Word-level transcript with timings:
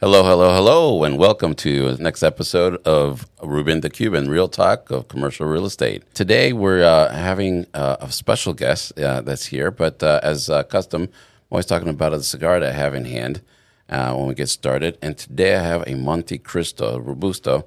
Hello, 0.00 0.24
hello, 0.24 0.54
hello, 0.54 1.04
and 1.04 1.18
welcome 1.18 1.52
to 1.56 1.94
the 1.94 2.02
next 2.02 2.22
episode 2.22 2.76
of 2.86 3.26
Ruben 3.42 3.82
the 3.82 3.90
Cuban, 3.90 4.30
Real 4.30 4.48
Talk 4.48 4.90
of 4.90 5.08
Commercial 5.08 5.44
Real 5.44 5.66
Estate. 5.66 6.02
Today 6.14 6.54
we're 6.54 6.82
uh, 6.82 7.12
having 7.12 7.66
uh, 7.74 7.98
a 8.00 8.10
special 8.10 8.54
guest 8.54 8.98
uh, 8.98 9.20
that's 9.20 9.44
here, 9.44 9.70
but 9.70 10.02
uh, 10.02 10.18
as 10.22 10.48
uh, 10.48 10.62
custom, 10.62 11.02
I'm 11.02 11.10
always 11.50 11.66
talking 11.66 11.90
about 11.90 12.14
a 12.14 12.22
cigar 12.22 12.60
that 12.60 12.70
I 12.70 12.72
have 12.72 12.94
in 12.94 13.04
hand 13.04 13.42
uh, 13.90 14.14
when 14.14 14.26
we 14.26 14.34
get 14.34 14.48
started. 14.48 14.96
And 15.02 15.18
today 15.18 15.54
I 15.54 15.62
have 15.62 15.82
a 15.82 15.92
Montecristo 15.92 16.98
Robusto. 17.04 17.66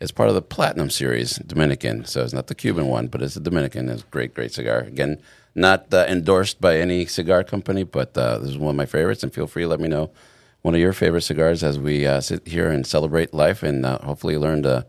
It's 0.00 0.10
part 0.10 0.30
of 0.30 0.34
the 0.34 0.40
Platinum 0.40 0.88
series, 0.88 1.36
Dominican. 1.36 2.06
So 2.06 2.24
it's 2.24 2.32
not 2.32 2.46
the 2.46 2.54
Cuban 2.54 2.86
one, 2.86 3.08
but 3.08 3.20
it's 3.20 3.36
a 3.36 3.40
Dominican. 3.40 3.90
It's 3.90 4.04
a 4.04 4.06
great, 4.06 4.32
great 4.32 4.54
cigar. 4.54 4.78
Again, 4.78 5.20
not 5.54 5.92
endorsed 5.92 6.62
by 6.62 6.78
any 6.78 7.04
cigar 7.04 7.44
company, 7.44 7.82
but 7.82 8.14
this 8.14 8.48
is 8.48 8.56
one 8.56 8.70
of 8.70 8.76
my 8.76 8.86
favorites, 8.86 9.22
and 9.22 9.34
feel 9.34 9.46
free 9.46 9.64
to 9.64 9.68
let 9.68 9.80
me 9.80 9.88
know 9.88 10.10
one 10.64 10.74
of 10.74 10.80
your 10.80 10.94
favorite 10.94 11.20
cigars 11.20 11.62
as 11.62 11.78
we 11.78 12.06
uh, 12.06 12.22
sit 12.22 12.48
here 12.48 12.70
and 12.70 12.86
celebrate 12.86 13.34
life 13.34 13.62
and 13.62 13.84
uh, 13.84 13.98
hopefully 13.98 14.38
learned 14.38 14.64
a, 14.64 14.86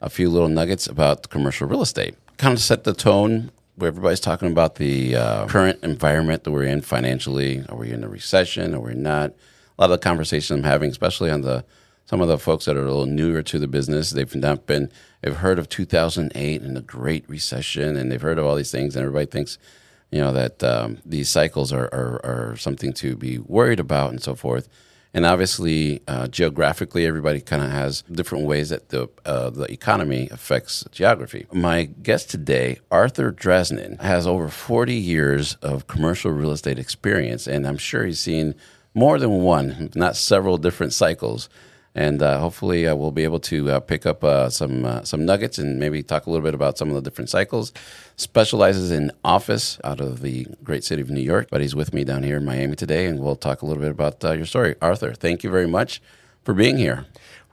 a, 0.00 0.08
few 0.08 0.30
little 0.30 0.48
nuggets 0.48 0.86
about 0.86 1.28
commercial 1.30 1.66
real 1.66 1.82
estate. 1.82 2.14
Kind 2.36 2.54
of 2.54 2.60
set 2.60 2.84
the 2.84 2.92
tone 2.92 3.50
where 3.74 3.88
everybody's 3.88 4.20
talking 4.20 4.52
about 4.52 4.76
the 4.76 5.16
uh, 5.16 5.46
current 5.48 5.82
environment 5.82 6.44
that 6.44 6.52
we're 6.52 6.62
in 6.62 6.80
financially. 6.80 7.64
Are 7.68 7.76
we 7.76 7.90
in 7.90 8.04
a 8.04 8.08
recession? 8.08 8.72
Are 8.72 8.78
we 8.78 8.94
not? 8.94 9.30
A 9.30 9.82
lot 9.82 9.90
of 9.90 9.90
the 9.90 9.98
conversation 9.98 10.58
I'm 10.58 10.62
having, 10.62 10.90
especially 10.90 11.32
on 11.32 11.40
the 11.40 11.64
some 12.04 12.20
of 12.20 12.28
the 12.28 12.38
folks 12.38 12.66
that 12.66 12.76
are 12.76 12.84
a 12.86 12.88
little 12.88 13.04
newer 13.06 13.42
to 13.42 13.58
the 13.58 13.66
business, 13.66 14.10
they've 14.10 14.32
not 14.36 14.64
been, 14.64 14.92
they've 15.22 15.34
heard 15.34 15.58
of 15.58 15.68
2008 15.68 16.62
and 16.62 16.76
the 16.76 16.80
Great 16.80 17.28
Recession, 17.28 17.96
and 17.96 18.12
they've 18.12 18.22
heard 18.22 18.38
of 18.38 18.46
all 18.46 18.54
these 18.54 18.70
things, 18.70 18.94
and 18.94 19.04
everybody 19.04 19.26
thinks, 19.26 19.58
you 20.12 20.20
know, 20.20 20.30
that 20.30 20.62
um, 20.62 20.98
these 21.04 21.28
cycles 21.28 21.72
are, 21.72 21.86
are, 21.92 22.20
are 22.24 22.56
something 22.56 22.92
to 22.92 23.16
be 23.16 23.38
worried 23.38 23.80
about 23.80 24.10
and 24.10 24.22
so 24.22 24.36
forth. 24.36 24.68
And 25.16 25.24
obviously, 25.24 26.02
uh, 26.06 26.28
geographically, 26.28 27.06
everybody 27.06 27.40
kind 27.40 27.62
of 27.62 27.70
has 27.70 28.02
different 28.02 28.44
ways 28.44 28.68
that 28.68 28.90
the 28.90 29.08
uh, 29.24 29.48
the 29.48 29.64
economy 29.72 30.28
affects 30.30 30.84
geography. 30.92 31.46
My 31.50 31.84
guest 31.84 32.28
today, 32.28 32.80
Arthur 32.90 33.32
Draznin, 33.32 33.98
has 34.02 34.26
over 34.26 34.48
40 34.48 34.92
years 34.92 35.54
of 35.62 35.86
commercial 35.86 36.32
real 36.32 36.50
estate 36.50 36.78
experience, 36.78 37.46
and 37.46 37.66
I'm 37.66 37.78
sure 37.78 38.04
he's 38.04 38.20
seen 38.20 38.54
more 38.92 39.18
than 39.18 39.40
one, 39.40 39.90
not 39.94 40.16
several 40.16 40.58
different 40.58 40.92
cycles 40.92 41.48
and 41.96 42.22
uh, 42.22 42.38
hopefully 42.38 42.86
uh, 42.86 42.94
we'll 42.94 43.10
be 43.10 43.24
able 43.24 43.40
to 43.40 43.70
uh, 43.70 43.80
pick 43.80 44.04
up 44.04 44.22
uh, 44.22 44.50
some 44.50 44.84
uh, 44.84 45.02
some 45.02 45.24
nuggets 45.24 45.56
and 45.56 45.80
maybe 45.80 46.02
talk 46.02 46.26
a 46.26 46.30
little 46.30 46.44
bit 46.44 46.54
about 46.54 46.76
some 46.76 46.90
of 46.90 46.94
the 46.94 47.00
different 47.00 47.30
cycles. 47.30 47.72
Specializes 48.16 48.92
in 48.92 49.10
office 49.24 49.78
out 49.82 49.98
of 50.00 50.20
the 50.20 50.46
great 50.62 50.84
city 50.84 51.00
of 51.00 51.10
New 51.10 51.22
York, 51.22 51.48
but 51.50 51.62
he's 51.62 51.74
with 51.74 51.94
me 51.94 52.04
down 52.04 52.22
here 52.22 52.36
in 52.36 52.44
Miami 52.44 52.76
today, 52.76 53.06
and 53.06 53.18
we'll 53.18 53.34
talk 53.34 53.62
a 53.62 53.66
little 53.66 53.82
bit 53.82 53.90
about 53.90 54.22
uh, 54.22 54.32
your 54.32 54.44
story. 54.44 54.76
Arthur, 54.82 55.14
thank 55.14 55.42
you 55.42 55.50
very 55.50 55.66
much 55.66 56.02
for 56.44 56.52
being 56.52 56.76
here. 56.76 57.06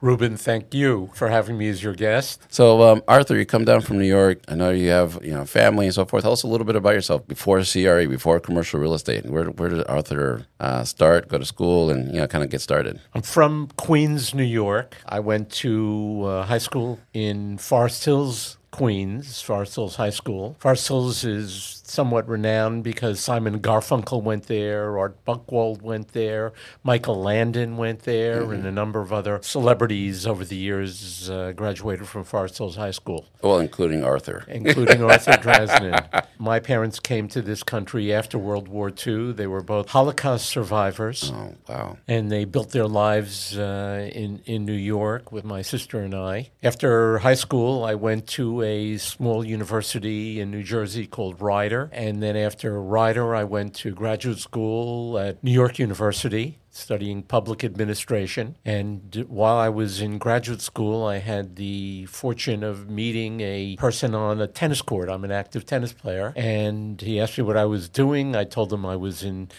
Ruben, 0.04 0.36
thank 0.36 0.74
you 0.74 1.08
for 1.14 1.30
having 1.30 1.56
me 1.56 1.66
as 1.70 1.82
your 1.82 1.94
guest. 1.94 2.42
So, 2.50 2.82
um, 2.82 3.02
Arthur, 3.08 3.38
you 3.38 3.46
come 3.46 3.64
down 3.64 3.80
from 3.80 3.96
New 3.98 4.04
York. 4.04 4.38
I 4.48 4.54
know 4.54 4.68
you 4.68 4.90
have 4.90 5.18
you 5.24 5.30
know 5.30 5.46
family 5.46 5.86
and 5.86 5.94
so 5.94 6.04
forth. 6.04 6.24
Tell 6.24 6.32
us 6.32 6.42
a 6.42 6.46
little 6.46 6.66
bit 6.66 6.76
about 6.76 6.90
yourself 6.90 7.26
before 7.26 7.62
CRE, 7.64 8.06
before 8.06 8.38
commercial 8.38 8.78
real 8.80 8.92
estate. 8.92 9.24
Where 9.24 9.46
where 9.46 9.70
did 9.70 9.86
Arthur 9.88 10.44
uh, 10.60 10.84
start, 10.84 11.28
go 11.28 11.38
to 11.38 11.46
school, 11.46 11.88
and 11.88 12.12
you 12.12 12.20
know 12.20 12.26
kind 12.26 12.44
of 12.44 12.50
get 12.50 12.60
started? 12.60 13.00
I'm 13.14 13.22
from 13.22 13.70
Queens, 13.78 14.34
New 14.34 14.42
York. 14.44 14.94
I 15.06 15.20
went 15.20 15.48
to 15.64 16.24
uh, 16.26 16.44
high 16.44 16.58
school 16.58 17.00
in 17.14 17.56
Forest 17.56 18.04
Hills, 18.04 18.58
Queens, 18.74 19.40
Forest 19.40 19.76
Hills 19.76 19.94
High 19.94 20.10
School. 20.10 20.56
Forest 20.58 20.88
Hills 20.88 21.24
is 21.24 21.80
somewhat 21.84 22.28
renowned 22.28 22.82
because 22.82 23.20
Simon 23.20 23.60
Garfunkel 23.60 24.20
went 24.20 24.48
there, 24.48 24.98
Art 24.98 25.24
Buchwald 25.24 25.80
went 25.80 26.08
there, 26.08 26.52
Michael 26.82 27.22
Landon 27.22 27.76
went 27.76 28.00
there, 28.00 28.42
mm-hmm. 28.42 28.52
and 28.52 28.66
a 28.66 28.72
number 28.72 29.00
of 29.00 29.12
other 29.12 29.38
celebrities 29.42 30.26
over 30.26 30.44
the 30.44 30.56
years 30.56 31.30
uh, 31.30 31.52
graduated 31.52 32.08
from 32.08 32.24
Forest 32.24 32.58
Hills 32.58 32.74
High 32.74 32.90
School. 32.90 33.26
Well, 33.42 33.60
including 33.60 34.02
Arthur. 34.02 34.44
Including 34.48 35.04
Arthur 35.04 35.32
Draznin. 35.44 36.24
My 36.38 36.58
parents 36.58 36.98
came 36.98 37.28
to 37.28 37.42
this 37.42 37.62
country 37.62 38.12
after 38.12 38.38
World 38.38 38.66
War 38.66 38.90
II. 38.90 39.34
They 39.34 39.46
were 39.46 39.62
both 39.62 39.90
Holocaust 39.90 40.46
survivors. 40.46 41.30
Oh, 41.32 41.54
wow. 41.68 41.98
And 42.08 42.28
they 42.28 42.44
built 42.44 42.70
their 42.70 42.88
lives 42.88 43.56
uh, 43.56 44.10
in, 44.12 44.40
in 44.46 44.64
New 44.64 44.72
York 44.72 45.30
with 45.30 45.44
my 45.44 45.62
sister 45.62 46.00
and 46.00 46.12
I. 46.12 46.50
After 46.60 47.18
high 47.18 47.34
school, 47.34 47.84
I 47.84 47.94
went 47.94 48.26
to 48.30 48.63
a 48.64 48.96
small 48.98 49.44
university 49.44 50.40
in 50.40 50.50
New 50.50 50.62
Jersey 50.62 51.06
called 51.06 51.40
Rider 51.40 51.90
and 51.92 52.22
then 52.22 52.36
after 52.36 52.82
Rider, 52.82 53.34
I 53.34 53.44
went 53.44 53.74
to 53.76 53.92
graduate 53.92 54.38
school 54.38 55.18
at 55.18 55.42
New 55.44 55.52
York 55.52 55.78
University 55.78 56.58
studying 56.70 57.22
public 57.22 57.62
administration. 57.62 58.56
And 58.64 59.24
while 59.28 59.56
I 59.56 59.68
was 59.68 60.00
in 60.00 60.18
graduate 60.18 60.60
school, 60.60 61.04
I 61.04 61.18
had 61.18 61.56
the 61.56 62.06
fortune 62.06 62.64
of 62.64 62.90
meeting 62.90 63.40
a 63.40 63.76
person 63.76 64.14
on 64.14 64.40
a 64.40 64.48
tennis 64.48 64.82
court. 64.82 65.08
I'm 65.08 65.24
an 65.24 65.30
active 65.30 65.64
tennis 65.64 65.92
player. 65.92 66.32
And 66.34 67.00
he 67.00 67.20
asked 67.20 67.38
me 67.38 67.44
what 67.44 67.56
I 67.56 67.64
was 67.64 67.88
doing. 67.88 68.34
I 68.34 68.44
told 68.44 68.72
him 68.72 68.84
I 68.84 68.96
was 68.96 69.22
in 69.22 69.50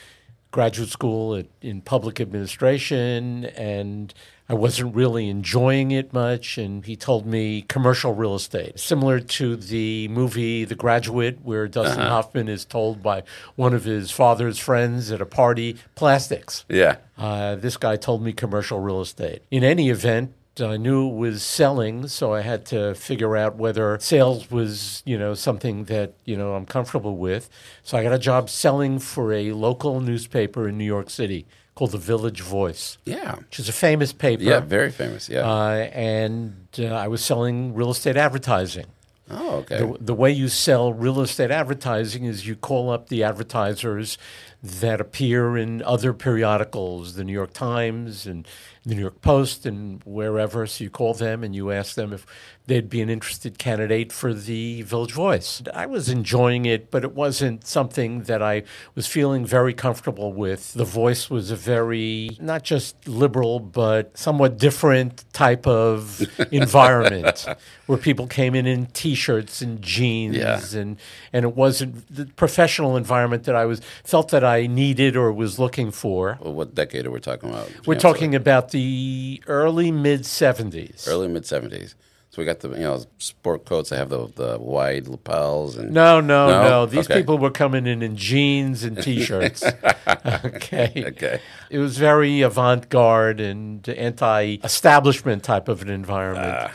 graduate 0.52 0.90
school 0.90 1.36
at, 1.36 1.48
in 1.62 1.82
public 1.82 2.20
administration 2.20 3.46
and 3.46 4.14
I 4.48 4.54
wasn't 4.54 4.94
really 4.94 5.28
enjoying 5.28 5.90
it 5.90 6.14
much, 6.14 6.60
and 6.60 6.86
he 6.86 6.96
told 6.96 7.26
me 7.26 7.64
commercial 7.64 8.14
real 8.14 8.36
estate, 8.36 8.80
similar 8.80 9.20
to 9.20 9.56
the 9.56 10.08
movie 10.10 10.66
The 10.66 10.76
Graduate, 10.76 11.40
where 11.42 11.68
Dustin 11.68 12.02
uh-huh. 12.02 12.10
Hoffman 12.10 12.48
is 12.48 12.64
told 12.64 13.02
by 13.02 13.24
one 13.56 13.74
of 13.74 13.86
his 13.86 14.12
father's 14.12 14.60
friends 14.60 15.12
at 15.12 15.20
a 15.20 15.26
party, 15.26 15.78
plastics. 15.96 16.64
Yeah. 16.70 16.98
Uh, 17.18 17.56
this 17.56 17.76
guy 17.76 17.96
told 17.96 18.22
me 18.22 18.34
commercial 18.34 18.80
real 18.80 19.02
estate. 19.02 19.42
In 19.50 19.64
any 19.64 19.90
event, 19.90 20.34
I 20.62 20.78
knew 20.78 21.10
it 21.10 21.16
was 21.16 21.44
selling, 21.44 22.08
so 22.08 22.34
I 22.34 22.42
had 22.42 22.66
to 22.68 22.94
figure 22.94 23.36
out 23.36 23.56
whether 23.56 23.98
sales 24.00 24.52
was, 24.52 25.02
you 25.06 25.18
know, 25.18 25.34
something 25.34 25.86
that, 25.86 26.14
you 26.24 26.38
know, 26.38 26.54
I'm 26.54 26.68
comfortable 26.68 27.18
with. 27.18 27.50
So 27.84 27.98
I 27.98 28.04
got 28.04 28.14
a 28.14 28.20
job 28.20 28.50
selling 28.52 29.00
for 29.00 29.34
a 29.34 29.52
local 29.54 30.00
newspaper 30.00 30.70
in 30.70 30.78
New 30.78 30.86
York 30.86 31.10
City 31.10 31.48
called 31.76 31.92
the 31.92 31.98
Village 31.98 32.42
Voice. 32.42 32.98
Yeah. 33.06 33.36
Which 33.36 33.60
is 33.60 33.70
a 33.70 33.74
famous 33.74 34.14
paper. 34.14 34.44
Yeah, 34.44 34.62
very 34.62 34.92
famous, 34.92 35.30
yeah. 35.30 35.42
Uh, 35.42 35.90
and 35.92 36.68
uh, 36.80 36.86
I 36.86 37.08
was 37.08 37.24
selling 37.24 37.76
real 37.76 37.92
estate 37.92 38.18
advertising. 38.18 38.86
Oh, 39.30 39.58
okay. 39.58 39.80
The, 39.80 39.98
the, 40.00 40.14
way 40.14 40.32
you 40.32 40.48
sell 40.48 40.94
real 40.94 41.20
estate 41.20 41.50
advertising 41.50 42.26
is 42.26 42.48
you 42.48 42.56
call 42.56 42.92
up 42.92 43.10
the 43.10 43.24
advertisers 43.24 44.20
that 44.64 45.00
appear 45.00 45.58
in 45.58 45.82
other 45.84 46.14
periodicals, 46.14 47.16
the 47.16 47.24
New 47.24 47.34
York 47.34 47.54
Times 47.54 48.26
and 48.26 48.48
the 48.86 48.96
New 48.96 49.02
York 49.02 49.22
Post 49.22 49.66
and 49.66 50.02
wherever. 50.06 50.68
So 50.68 50.84
you 50.84 50.90
call 50.90 51.14
them 51.14 51.44
and 51.44 51.56
you 51.56 51.72
ask 51.72 51.96
them 51.96 52.14
if 52.14 52.26
they'd 52.68 52.90
be 52.90 53.02
an 53.02 53.10
interested 53.10 53.58
candidate 53.58 54.12
for 54.12 54.34
the 54.34 54.82
Village 54.84 55.12
Voice. 55.12 55.62
I 55.74 55.86
was 55.86 56.10
enjoying 56.10 56.66
it, 56.66 56.92
but 56.92 57.04
it 57.04 57.14
wasn't 57.14 57.66
something 57.66 58.24
that 58.24 58.42
I 58.42 58.64
was 58.96 59.08
feeling 59.08 59.46
very 59.46 59.74
comfortable 59.74 60.34
with. 60.34 60.74
The 60.74 60.86
Voice 60.86 61.30
was 61.30 61.52
a 61.52 61.56
very, 61.56 62.38
not 62.40 62.64
just 62.64 63.08
liberal, 63.08 63.60
but 63.60 64.18
somewhat 64.18 64.58
different 64.58 65.26
type 65.34 65.68
of 65.68 66.22
environment 66.52 67.48
where 67.88 67.98
people 67.98 68.28
came 68.28 68.56
in 68.56 68.66
in 68.66 68.88
t 68.88 69.16
shirts 69.16 69.62
and 69.62 69.82
jeans. 69.82 70.36
Yeah. 70.36 70.62
And, 70.80 70.98
and 71.34 71.46
it 71.46 71.56
wasn't 71.56 72.14
the 72.14 72.26
professional 72.26 72.98
environment 72.98 73.44
that 73.44 73.56
I 73.56 73.66
was 73.66 73.82
felt 74.04 74.30
that 74.30 74.44
I 74.46 74.68
needed 74.68 75.16
or 75.16 75.32
was 75.32 75.60
looking 75.60 75.92
for. 75.92 76.38
Well, 76.42 76.54
what 76.54 76.76
decade 76.76 77.06
are 77.06 77.12
we 77.12 77.20
talking 77.20 77.50
about? 77.50 77.72
We're 77.86 77.96
talking 77.96 78.36
about 78.36 78.72
the 78.72 79.42
early 79.48 79.92
mid 79.92 80.22
70s. 80.22 81.08
Early 81.08 81.28
mid 81.28 81.44
70s. 81.44 81.96
So 82.36 82.42
we 82.42 82.46
got 82.46 82.60
the 82.60 82.72
you 82.72 82.84
know 82.84 83.02
sport 83.18 83.64
coats 83.64 83.92
that 83.92 83.98
have 83.98 84.10
the 84.10 84.28
the 84.36 84.58
wide 84.60 85.08
lapels 85.08 85.78
and 85.78 85.94
no 85.94 86.20
no 86.20 86.50
no, 86.50 86.64
no. 86.64 86.86
these 86.86 87.10
okay. 87.10 87.22
people 87.22 87.38
were 87.38 87.50
coming 87.50 87.88
in 87.88 88.02
in 88.02 88.18
jeans 88.18 88.84
and 88.84 89.02
t-shirts. 89.02 89.64
okay, 90.44 91.06
okay. 91.08 91.40
It 91.70 91.80
was 91.80 91.98
very 91.98 92.42
avant-garde 92.42 93.40
and 93.40 93.88
anti-establishment 93.88 95.44
type 95.44 95.70
of 95.70 95.82
an 95.82 95.88
environment. 95.90 96.58
Uh. 96.58 96.70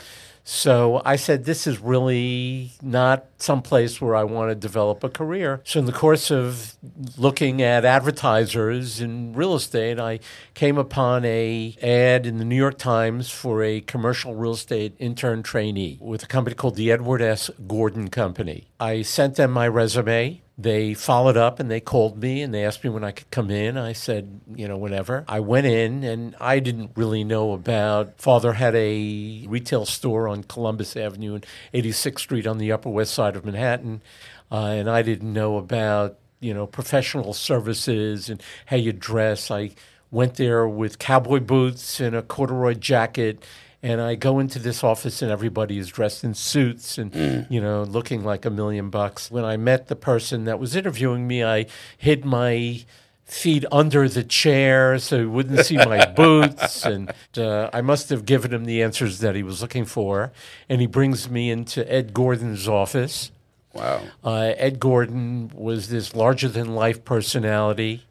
So 0.44 1.03
I 1.05 1.17
said, 1.17 1.44
this 1.44 1.67
is 1.67 1.79
really 1.79 2.73
not 2.83 3.27
some 3.43 3.63
place 3.63 4.01
where 4.01 4.15
I 4.15 4.25
want 4.25 4.51
to 4.51 4.55
develop 4.55 5.03
a 5.05 5.09
career. 5.09 5.61
So 5.65 5.79
in 5.81 5.87
the 5.87 5.93
course 5.93 6.31
of 6.31 6.75
looking 7.17 7.63
at 7.63 7.85
advertisers 7.85 9.01
in 9.01 9.33
real 9.33 9.55
estate, 9.55 9.99
I 9.99 10.21
came 10.55 10.79
upon 10.79 11.25
a 11.25 11.77
ad 11.83 12.27
in 12.27 12.39
the 12.39 12.45
New 12.45 12.57
York 12.57 12.79
Times 12.79 13.31
for 13.31 13.63
a 13.63 13.81
commercial 13.81 14.35
real 14.35 14.53
estate 14.53 14.95
intern 14.99 15.43
trainee 15.43 15.99
with 16.01 16.23
a 16.23 16.27
company 16.27 16.55
called 16.55 16.77
the 16.77 16.91
Edward 16.91 17.23
S. 17.23 17.51
Gordon 17.67 18.09
Company. 18.09 18.69
I 18.79 19.03
sent 19.03 19.37
them 19.37 19.51
my 19.53 19.69
resume 19.69 20.43
they 20.63 20.93
followed 20.93 21.39
up 21.39 21.59
and 21.59 21.71
they 21.71 21.81
called 21.81 22.21
me 22.21 22.43
and 22.43 22.53
they 22.53 22.65
asked 22.65 22.85
me 22.85 22.91
when 22.91 23.03
I 23.03 23.13
could 23.13 23.31
come 23.31 23.51
in. 23.51 23.79
I 23.79 23.95
said, 23.95 24.41
you 24.55 24.69
know, 24.69 24.77
whenever. 24.77 25.25
I 25.27 25.41
went 25.41 25.67
in 25.67 26.05
and 26.05 26.37
I 26.39 26.59
didn't 26.59 26.91
really 26.97 27.25
know 27.25 27.53
about. 27.53 28.21
Father 28.21 28.53
had 28.53 28.75
a 28.75 29.47
retail 29.49 29.87
store 29.87 30.29
on 30.29 30.45
Columbus 30.45 30.97
Avenue 30.97 31.35
and 31.35 31.47
86th 31.73 32.19
Street 32.19 32.47
on 32.47 32.59
the 32.59 32.73
Upper 32.73 32.91
West 32.91 33.15
Side 33.15 33.30
of 33.37 33.44
Manhattan, 33.44 34.03
uh, 34.50 34.67
and 34.67 34.91
I 34.91 35.03
didn't 35.03 35.32
know 35.32 35.56
about 35.56 36.19
you 36.41 36.55
know 36.55 36.67
professional 36.67 37.32
services 37.32 38.29
and 38.29 38.43
how 38.67 38.77
you 38.77 38.93
dress. 38.93 39.50
I 39.50 39.73
went 40.11 40.35
there 40.35 40.67
with 40.67 40.99
cowboy 40.99 41.41
boots 41.41 42.00
and 42.00 42.17
a 42.17 42.23
corduroy 42.23 42.75
jacket. 42.75 43.44
And 43.82 44.00
I 44.00 44.15
go 44.15 44.38
into 44.38 44.59
this 44.59 44.85
office 44.85 45.23
and 45.23 45.31
everybody 45.31 45.79
is 45.79 45.88
dressed 45.88 46.23
in 46.23 46.35
suits 46.35 46.99
and, 46.99 47.15
you 47.49 47.61
know, 47.62 47.82
looking 47.85 48.23
like 48.25 48.44
a 48.44 48.50
million 48.50 48.91
bucks. 48.91 49.31
When 49.31 49.44
I 49.44 49.56
met 49.56 49.87
the 49.87 49.97
person 49.97 50.44
that 50.44 50.59
was 50.59 50.77
interviewing 50.77 51.27
me, 51.27 51.43
I 51.43 51.65
hid 51.97 52.25
my 52.27 52.85
feet 53.31 53.65
under 53.71 54.09
the 54.09 54.25
chair 54.25 54.99
so 54.99 55.21
he 55.21 55.25
wouldn't 55.25 55.65
see 55.65 55.77
my 55.77 56.05
boots. 56.17 56.85
And 56.85 57.12
uh, 57.37 57.71
I 57.73 57.81
must 57.81 58.09
have 58.11 58.27
given 58.27 58.53
him 58.53 58.65
the 58.65 58.82
answers 58.82 59.21
that 59.21 59.35
he 59.35 59.43
was 59.43 59.62
looking 59.62 59.85
for. 59.85 60.32
And 60.69 60.81
he 60.81 60.87
brings 60.87 61.31
me 61.31 61.50
into 61.50 61.91
Ed 61.91 62.12
Gordon's 62.12 62.67
office. 62.67 63.31
Wow. 63.73 64.03
Uh, 64.25 64.53
Ed 64.56 64.81
Gordon 64.81 65.50
was 65.55 65.88
this 65.88 66.15
larger 66.15 66.49
than 66.49 66.75
life 66.75 67.05
personality, 67.05 68.05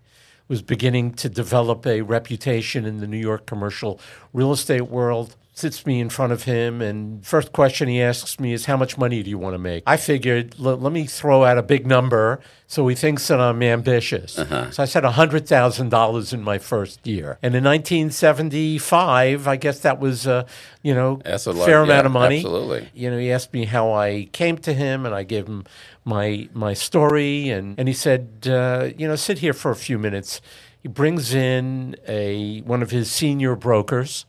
was 0.48 0.62
beginning 0.62 1.14
to 1.16 1.30
develop 1.30 1.86
a 1.86 2.02
reputation 2.02 2.86
in 2.86 3.00
the 3.00 3.08
New 3.08 3.18
York 3.18 3.46
commercial 3.46 4.00
real 4.34 4.54
estate 4.54 4.88
world. 4.88 5.36
Sits 5.60 5.86
me 5.86 6.00
in 6.00 6.10
front 6.10 6.32
of 6.32 6.44
him, 6.44 6.82
and 6.82 7.26
first 7.26 7.52
question 7.52 7.90
he 7.90 8.02
asks 8.02 8.40
me 8.40 8.54
is, 8.54 8.64
"How 8.66 8.78
much 8.78 8.98
money 8.98 9.22
do 9.22 9.30
you 9.30 9.38
want 9.38 9.56
to 9.56 9.58
make?" 9.60 9.84
I 9.86 9.98
figured, 9.98 10.56
"L- 10.58 10.78
let 10.78 10.94
me 10.94 11.04
throw 11.06 11.44
out 11.44 11.58
a 11.58 11.62
big 11.62 11.86
number, 11.86 12.40
so 12.66 12.88
he 12.88 12.96
thinks 12.96 13.28
that 13.28 13.42
I'm 13.42 13.62
ambitious. 13.62 14.34
So 14.72 14.72
I 14.84 14.86
said 14.86 15.04
hundred 15.04 15.46
thousand 15.50 15.90
dollars 15.90 16.32
in 16.32 16.42
my 16.44 16.60
first 16.60 17.06
year, 17.06 17.38
and 17.44 17.54
in 17.56 17.66
1975, 17.66 19.48
I 19.50 19.56
guess 19.58 19.80
that 19.82 20.00
was, 20.00 20.26
uh, 20.28 20.44
you 20.82 20.94
know, 20.94 21.20
That's 21.26 21.46
a 21.46 21.52
lot- 21.52 21.66
fair 21.66 21.80
yeah, 21.80 21.84
amount 21.84 22.06
of 22.06 22.12
money. 22.14 22.38
absolutely. 22.38 22.88
You 22.94 23.10
know, 23.12 23.18
he 23.18 23.30
asked 23.30 23.54
me 23.54 23.66
how 23.66 23.92
I 23.92 24.30
came 24.32 24.58
to 24.60 24.74
him, 24.74 25.06
and 25.06 25.14
I 25.14 25.24
gave 25.24 25.48
him 25.48 25.66
my 26.06 26.48
my 26.54 26.74
story, 26.74 27.50
and 27.50 27.76
and 27.78 27.90
he 27.90 27.94
said, 27.94 28.48
uh, 28.50 28.90
you 28.98 29.08
know, 29.10 29.18
sit 29.18 29.40
here 29.40 29.54
for 29.54 29.72
a 29.72 29.76
few 29.76 29.98
minutes. 30.00 30.40
He 30.82 30.88
brings 30.88 31.34
in 31.34 31.98
a 32.08 32.62
one 32.62 32.82
of 32.82 32.92
his 32.92 33.12
senior 33.12 33.56
brokers. 33.58 34.26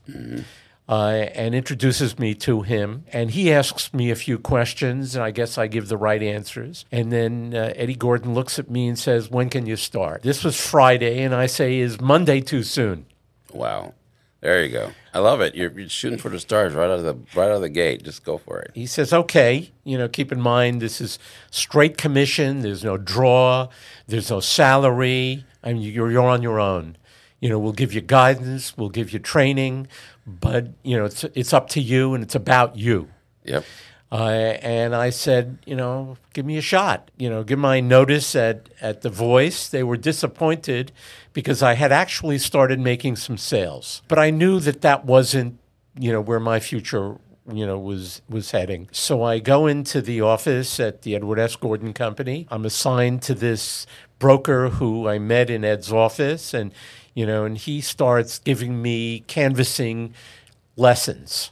Uh, 0.91 1.31
and 1.37 1.55
introduces 1.55 2.19
me 2.19 2.35
to 2.35 2.63
him, 2.63 3.05
and 3.13 3.31
he 3.31 3.53
asks 3.53 3.95
me 3.95 4.11
a 4.11 4.17
few 4.17 4.37
questions, 4.41 5.15
and 5.15 5.23
I 5.23 5.31
guess 5.31 5.57
I 5.57 5.69
give 5.69 5.87
the 5.87 5.97
right 5.97 6.21
answers. 6.21 6.85
And 6.91 7.13
then 7.13 7.55
uh, 7.55 7.73
Eddie 7.77 7.95
Gordon 7.95 8.35
looks 8.35 8.59
at 8.59 8.69
me 8.69 8.89
and 8.89 8.99
says, 8.99 9.31
"When 9.31 9.51
can 9.51 9.67
you 9.67 9.77
start?" 9.77 10.23
This 10.25 10.43
was 10.43 10.61
Friday, 10.61 11.23
and 11.23 11.33
I 11.33 11.47
say, 11.47 11.79
"Is 11.79 12.01
Monday 12.01 12.41
too 12.41 12.65
soon?" 12.65 13.07
Wow. 13.53 13.95
There 14.41 14.65
you 14.65 14.71
go. 14.71 14.93
I 15.13 15.19
love 15.19 15.43
it. 15.43 15.55
You're, 15.55 15.71
you're 15.79 15.89
shooting 15.89 16.19
for 16.19 16.31
the 16.31 16.41
stars 16.41 16.73
right 16.73 16.91
out 16.91 16.99
of 16.99 17.05
the 17.05 17.15
right 17.39 17.51
out 17.51 17.57
of 17.57 17.61
the 17.61 17.69
gate. 17.69 18.03
Just 18.03 18.25
go 18.25 18.39
for 18.39 18.59
it. 18.61 18.71
He 18.75 18.87
says, 18.87 19.13
okay, 19.13 19.71
you 19.85 19.99
know, 19.99 20.09
keep 20.09 20.33
in 20.33 20.41
mind 20.41 20.81
this 20.81 21.01
is 21.01 21.19
straight 21.51 21.99
commission. 21.99 22.61
There's 22.61 22.83
no 22.83 22.97
draw. 22.97 23.69
There's 24.07 24.31
no 24.31 24.41
salary. 24.41 25.45
I 25.63 25.75
mean, 25.75 25.83
you're, 25.83 26.11
you're 26.11 26.27
on 26.27 26.43
your 26.43 26.59
own. 26.59 26.97
You 27.41 27.49
know, 27.49 27.59
we'll 27.59 27.73
give 27.73 27.93
you 27.93 28.03
guidance. 28.03 28.77
We'll 28.77 28.91
give 28.91 29.13
you 29.13 29.19
training. 29.19 29.89
But, 30.27 30.69
you 30.83 30.97
know, 30.97 31.07
it's, 31.07 31.25
it's 31.25 31.53
up 31.53 31.69
to 31.71 31.81
you 31.81 32.15
and 32.15 32.23
it's 32.23 32.35
about 32.35 32.77
you. 32.77 33.09
Yep. 33.45 33.65
Uh, 34.13 34.59
and 34.61 34.95
I 34.95 35.11
said, 35.11 35.59
you 35.65 35.77
know, 35.77 36.19
give 36.33 36.45
me 36.45 36.59
a 36.59 36.61
shot. 36.61 37.11
You 37.17 37.31
know, 37.31 37.43
give 37.43 37.59
my 37.59 37.81
notice 37.81 38.37
at, 38.37 38.69
at 38.81 39.03
The 39.03 39.09
Voice. 39.09 39.69
They 39.69 39.83
were 39.83 39.97
disappointed 39.97 40.93
because 41.33 41.63
I 41.63 41.75
had 41.75 41.93
actually 41.93 42.39
started 42.39 42.79
making 42.79 43.17
some 43.17 43.39
sales. 43.39 44.03
But 44.09 44.19
I 44.19 44.31
knew 44.31 44.61
that 44.61 44.83
that 44.83 45.05
wasn't, 45.05 45.59
you 45.99 46.13
know, 46.13 46.21
where 46.21 46.41
my 46.41 46.61
future, 46.61 47.19
you 47.51 47.65
know, 47.65 47.79
was, 47.79 48.21
was 48.29 48.51
heading. 48.51 48.89
So 48.93 49.23
I 49.23 49.39
go 49.39 49.67
into 49.67 50.03
the 50.03 50.21
office 50.21 50.79
at 50.81 51.03
the 51.03 51.15
Edward 51.15 51.39
S. 51.39 51.57
Gordon 51.57 51.93
Company. 51.93 52.47
I'm 52.51 52.67
assigned 52.67 53.23
to 53.23 53.35
this 53.35 53.87
broker 54.19 54.69
who 54.69 55.09
I 55.09 55.19
met 55.19 55.49
in 55.49 55.65
Ed's 55.65 55.93
office. 55.93 56.53
And, 56.53 56.73
you 57.15 57.27
know, 57.27 57.45
and 57.45 57.59
he 57.59 57.81
starts 57.81 58.39
giving 58.39 58.81
me 58.81 59.21
canvassing 59.27 60.15
lessons 60.77 61.51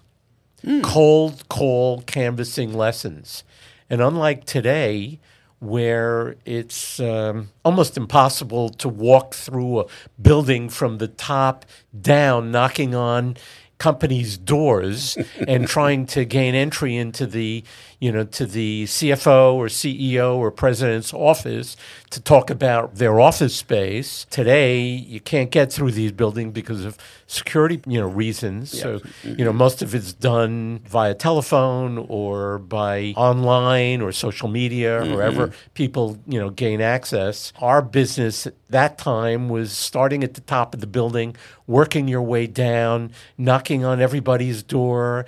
cold 0.83 1.49
call 1.49 2.03
canvassing 2.03 2.73
lessons. 2.73 3.45
And 3.91 4.01
unlike 4.01 4.45
today, 4.45 5.19
where 5.61 6.37
it's 6.45 7.01
um, 7.01 7.51
almost 7.65 7.97
impossible 7.97 8.69
to 8.69 8.89
walk 8.89 9.35
through 9.35 9.81
a 9.81 9.87
building 10.21 10.69
from 10.69 10.99
the 10.99 11.09
top 11.09 11.65
down, 12.01 12.51
knocking 12.51 12.95
on 12.95 13.37
companies' 13.79 14.37
doors 14.37 15.17
and 15.49 15.67
trying 15.67 16.07
to 16.07 16.25
gain 16.25 16.55
entry 16.55 16.97
into 16.97 17.27
the 17.27 17.65
you 18.01 18.13
know 18.13 18.25
to 18.25 18.47
the 18.47 18.85
CFO 18.85 19.55
or 19.55 19.67
CEO 19.67 20.37
or 20.37 20.51
president's 20.51 21.13
office 21.13 21.77
to 22.11 22.21
talk 22.21 22.51
about 22.51 22.97
their 22.97 23.21
office 23.21 23.57
space. 23.57 24.27
Today, 24.31 24.83
you 24.85 25.21
can't 25.21 25.51
get 25.51 25.73
through 25.73 25.93
these 25.93 26.13
buildings 26.13 26.53
because 26.53 26.85
of 26.85 26.97
security 27.27 27.81
you 27.87 28.01
know 28.01 28.07
reasons. 28.07 28.79
So 28.79 29.01
you 29.23 29.45
know 29.45 29.53
most 29.53 29.83
of 29.83 29.95
it's 29.95 30.13
done 30.13 30.81
via 30.87 31.15
telephone 31.15 31.99
or 32.09 32.59
by 32.59 33.15
online 33.17 34.01
or 34.01 34.13
social 34.13 34.49
media 34.49 35.03
or 35.03 35.17
wherever 35.17 35.53
people 35.75 36.19
you 36.27 36.39
know 36.39 36.51
gain 36.51 36.81
access. 36.81 37.53
Our 37.61 37.83
business 37.83 38.47
at 38.47 38.55
that 38.71 38.99
time 38.99 39.49
was 39.49 39.73
starting 39.73 40.23
at 40.23 40.35
the 40.35 40.41
top 40.43 40.75
of 40.75 40.81
the 40.81 40.87
building, 40.87 41.37
working 41.67 42.07
your 42.07 42.23
way 42.23 42.47
down, 42.47 43.13
knocking 43.37 43.85
on 43.85 44.01
everybody's 44.01 44.63
door, 44.63 45.27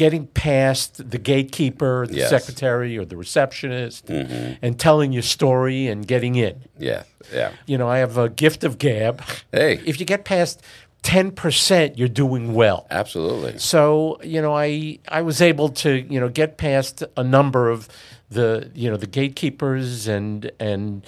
getting 0.00 0.26
past 0.28 1.10
the 1.10 1.18
gatekeeper, 1.18 2.06
the 2.06 2.16
Yes. 2.16 2.30
secretary, 2.30 2.96
or 2.96 3.04
the 3.04 3.18
receptionist, 3.18 4.06
mm-hmm. 4.06 4.54
and 4.62 4.80
telling 4.80 5.12
your 5.12 5.22
story 5.22 5.88
and 5.88 6.06
getting 6.06 6.36
in. 6.36 6.62
Yeah. 6.78 7.02
Yeah. 7.30 7.52
You 7.66 7.76
know, 7.76 7.86
I 7.86 7.98
have 7.98 8.16
a 8.16 8.30
gift 8.30 8.64
of 8.64 8.78
gab. 8.78 9.22
Hey. 9.52 9.78
If 9.84 10.00
you 10.00 10.06
get 10.06 10.24
past 10.24 10.62
10%, 11.02 11.98
you're 11.98 12.08
doing 12.08 12.54
well. 12.54 12.86
Absolutely. 12.90 13.58
So, 13.58 14.18
you 14.22 14.40
know, 14.40 14.56
I 14.56 15.00
I 15.06 15.20
was 15.20 15.42
able 15.42 15.68
to, 15.68 15.90
you 15.90 16.18
know, 16.18 16.30
get 16.30 16.56
past 16.56 17.04
a 17.18 17.22
number 17.22 17.68
of 17.68 17.86
the, 18.30 18.70
you 18.74 18.88
know, 18.90 18.96
the 18.96 19.06
gatekeepers 19.06 20.08
and 20.08 20.50
and 20.58 21.04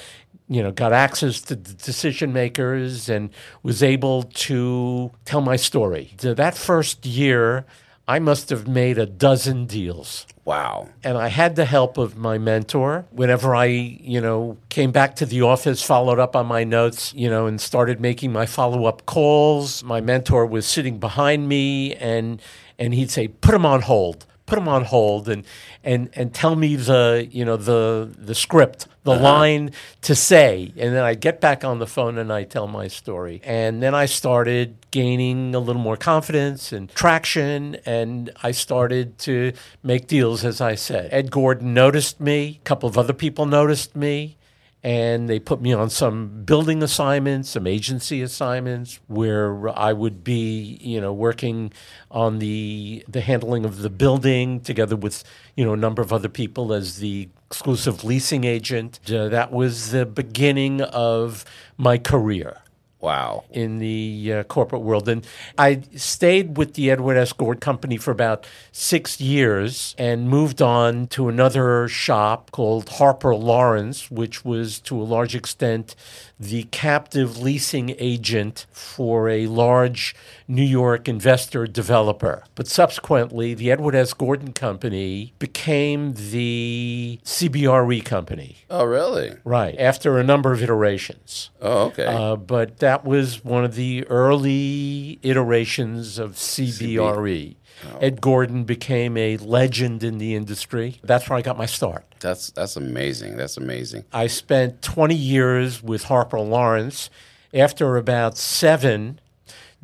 you 0.48 0.62
know, 0.62 0.70
got 0.70 0.92
access 0.92 1.40
to 1.40 1.54
the 1.54 1.72
decision 1.72 2.30
makers 2.34 3.08
and 3.08 3.30
was 3.62 3.82
able 3.82 4.24
to 4.24 5.10
tell 5.24 5.40
my 5.40 5.56
story. 5.56 6.12
So 6.18 6.34
that 6.34 6.54
first 6.58 7.06
year, 7.06 7.64
I 8.08 8.18
must 8.18 8.50
have 8.50 8.66
made 8.66 8.98
a 8.98 9.06
dozen 9.06 9.66
deals 9.66 10.26
Wow. 10.44 10.88
and 11.04 11.16
I 11.16 11.28
had 11.28 11.54
the 11.54 11.64
help 11.64 11.98
of 11.98 12.16
my 12.16 12.36
mentor. 12.36 13.04
Whenever 13.12 13.54
I, 13.54 13.66
you 13.66 14.20
know, 14.20 14.56
came 14.70 14.90
back 14.90 15.14
to 15.16 15.26
the 15.26 15.42
office, 15.42 15.82
followed 15.82 16.18
up 16.18 16.34
on 16.34 16.46
my 16.46 16.64
notes, 16.64 17.14
you 17.14 17.30
know, 17.30 17.46
and 17.46 17.60
started 17.60 18.00
making 18.00 18.32
my 18.32 18.44
follow-up 18.44 19.06
calls, 19.06 19.84
my 19.84 20.00
mentor 20.00 20.44
was 20.46 20.66
sitting 20.66 20.98
behind 20.98 21.48
me 21.48 21.94
and 21.94 22.42
and 22.78 22.92
he'd 22.94 23.10
say, 23.10 23.28
"Put 23.28 23.54
him 23.54 23.64
on 23.64 23.82
hold. 23.82 24.26
Put 24.52 24.58
them 24.58 24.68
on 24.68 24.84
hold 24.84 25.30
and 25.30 25.44
and 25.82 26.10
and 26.12 26.34
tell 26.34 26.56
me 26.56 26.76
the, 26.76 27.26
you 27.30 27.42
know, 27.42 27.56
the 27.56 28.14
the 28.18 28.34
script, 28.34 28.86
the 29.04 29.12
uh-huh. 29.12 29.22
line 29.22 29.70
to 30.02 30.14
say." 30.14 30.74
And 30.76 30.94
then 30.94 31.02
I 31.02 31.14
get 31.14 31.40
back 31.40 31.64
on 31.64 31.78
the 31.78 31.86
phone 31.86 32.18
and 32.18 32.30
I 32.30 32.44
tell 32.44 32.66
my 32.66 32.86
story. 32.86 33.40
And 33.44 33.82
then 33.82 33.94
I 33.94 34.04
started 34.04 34.76
gaining 34.90 35.54
a 35.54 35.58
little 35.58 35.80
more 35.80 35.96
confidence 35.96 36.70
and 36.70 36.90
traction 36.94 37.78
and 37.86 38.30
I 38.42 38.50
started 38.50 39.16
to 39.20 39.54
make 39.82 40.06
deals 40.06 40.44
as 40.44 40.60
I 40.60 40.74
said. 40.74 41.08
Ed 41.12 41.30
Gordon 41.30 41.72
noticed 41.72 42.20
me, 42.20 42.60
a 42.60 42.64
couple 42.64 42.90
of 42.90 42.98
other 42.98 43.14
people 43.14 43.46
noticed 43.46 43.96
me 43.96 44.36
and 44.84 45.28
they 45.28 45.38
put 45.38 45.60
me 45.60 45.72
on 45.72 45.90
some 45.90 46.42
building 46.44 46.82
assignments, 46.82 47.50
some 47.50 47.66
agency 47.66 48.20
assignments 48.20 48.98
where 49.06 49.68
I 49.78 49.92
would 49.92 50.24
be, 50.24 50.78
you 50.80 51.00
know, 51.00 51.12
working 51.12 51.72
on 52.10 52.40
the 52.40 53.04
the 53.08 53.20
handling 53.20 53.64
of 53.64 53.78
the 53.78 53.90
building 53.90 54.60
together 54.60 54.96
with, 54.96 55.22
you 55.56 55.64
know, 55.64 55.72
a 55.72 55.76
number 55.76 56.02
of 56.02 56.12
other 56.12 56.28
people 56.28 56.72
as 56.72 56.98
the 56.98 57.28
exclusive 57.46 58.02
leasing 58.02 58.44
agent. 58.44 58.98
Uh, 59.08 59.28
that 59.28 59.52
was 59.52 59.92
the 59.92 60.04
beginning 60.04 60.80
of 60.82 61.44
my 61.76 61.96
career 61.98 62.61
Wow. 63.02 63.42
in 63.50 63.78
the 63.78 64.32
uh, 64.32 64.42
corporate 64.44 64.82
world. 64.82 65.08
And 65.08 65.26
I 65.58 65.82
stayed 65.96 66.56
with 66.56 66.74
the 66.74 66.88
Edward 66.88 67.16
S. 67.16 67.32
Gord 67.32 67.60
Company 67.60 67.96
for 67.96 68.12
about 68.12 68.46
six 68.70 69.20
years 69.20 69.96
and 69.98 70.28
moved 70.28 70.62
on 70.62 71.08
to 71.08 71.28
another 71.28 71.88
shop 71.88 72.52
called 72.52 72.88
Harper 72.88 73.34
Lawrence, 73.34 74.08
which 74.08 74.44
was 74.44 74.78
to 74.82 75.00
a 75.00 75.02
large 75.02 75.34
extent 75.34 75.96
the 76.42 76.64
captive 76.64 77.38
leasing 77.38 77.94
agent 77.98 78.66
for 78.72 79.28
a 79.28 79.46
large 79.46 80.14
New 80.48 80.64
York 80.64 81.08
investor 81.08 81.66
developer. 81.66 82.42
But 82.56 82.66
subsequently, 82.66 83.54
the 83.54 83.70
Edward 83.70 83.94
S. 83.94 84.12
Gordon 84.12 84.52
Company 84.52 85.34
became 85.38 86.14
the 86.14 87.20
CBRE 87.24 88.04
company. 88.04 88.56
Oh, 88.68 88.84
really? 88.84 89.34
Right, 89.44 89.78
after 89.78 90.18
a 90.18 90.24
number 90.24 90.52
of 90.52 90.62
iterations. 90.62 91.50
Oh, 91.60 91.86
okay. 91.86 92.06
Uh, 92.06 92.34
but 92.36 92.78
that 92.78 93.04
was 93.04 93.44
one 93.44 93.64
of 93.64 93.76
the 93.76 94.04
early 94.08 95.20
iterations 95.22 96.18
of 96.18 96.32
CBRE. 96.32 97.56
Oh. 97.92 97.98
Ed 97.98 98.20
Gordon 98.20 98.64
became 98.64 99.16
a 99.16 99.36
legend 99.38 100.04
in 100.04 100.18
the 100.18 100.34
industry. 100.34 101.00
That's 101.02 101.28
where 101.28 101.38
I 101.38 101.42
got 101.42 101.58
my 101.58 101.66
start. 101.66 102.04
that's 102.20 102.50
that's 102.50 102.76
amazing. 102.76 103.36
That's 103.36 103.56
amazing. 103.56 104.04
I 104.12 104.26
spent 104.28 104.82
20 104.82 105.14
years 105.14 105.82
with 105.82 106.04
Harper 106.04 106.38
Lawrence, 106.40 107.10
After 107.54 107.96
about 107.96 108.38
seven, 108.38 109.20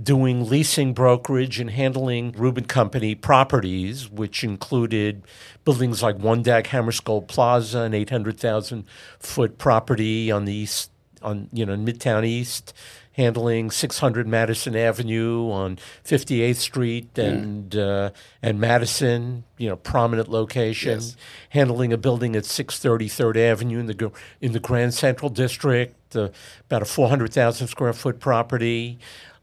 doing 0.00 0.48
leasing 0.48 0.94
brokerage 0.94 1.58
and 1.58 1.70
handling 1.70 2.32
Rubin 2.32 2.64
Company 2.66 3.14
properties, 3.16 4.08
which 4.08 4.44
included 4.44 5.22
buildings 5.64 6.02
like 6.02 6.16
One 6.18 6.42
Dag 6.42 6.64
Hammarskjöld 6.64 7.26
Plaza, 7.26 7.80
an 7.80 7.94
800,000 7.94 8.84
foot 9.18 9.58
property 9.58 10.30
on 10.30 10.44
the 10.44 10.54
east, 10.54 10.90
on 11.20 11.48
you 11.52 11.66
know 11.66 11.72
in 11.72 11.84
Midtown 11.84 12.24
East, 12.24 12.72
handling 13.18 13.68
600 13.68 14.28
Madison 14.28 14.76
Avenue 14.76 15.50
on 15.50 15.76
58th 16.04 16.56
Street 16.56 17.18
and 17.18 17.74
uh, 17.74 18.10
and 18.40 18.60
Madison, 18.60 19.42
you 19.58 19.68
know, 19.68 19.76
prominent 19.76 20.30
location. 20.30 21.00
Yes. 21.00 21.16
Handling 21.50 21.92
a 21.92 21.98
building 21.98 22.36
at 22.36 22.44
633rd 22.44 23.36
Avenue 23.36 23.80
in 23.80 23.86
the 23.86 24.12
in 24.40 24.52
the 24.52 24.60
Grand 24.60 24.94
Central 24.94 25.28
District, 25.28 26.16
uh, 26.16 26.28
about 26.66 26.82
a 26.82 26.86
400,000 26.86 27.66
square 27.66 27.92
foot 27.92 28.20
property. 28.20 28.98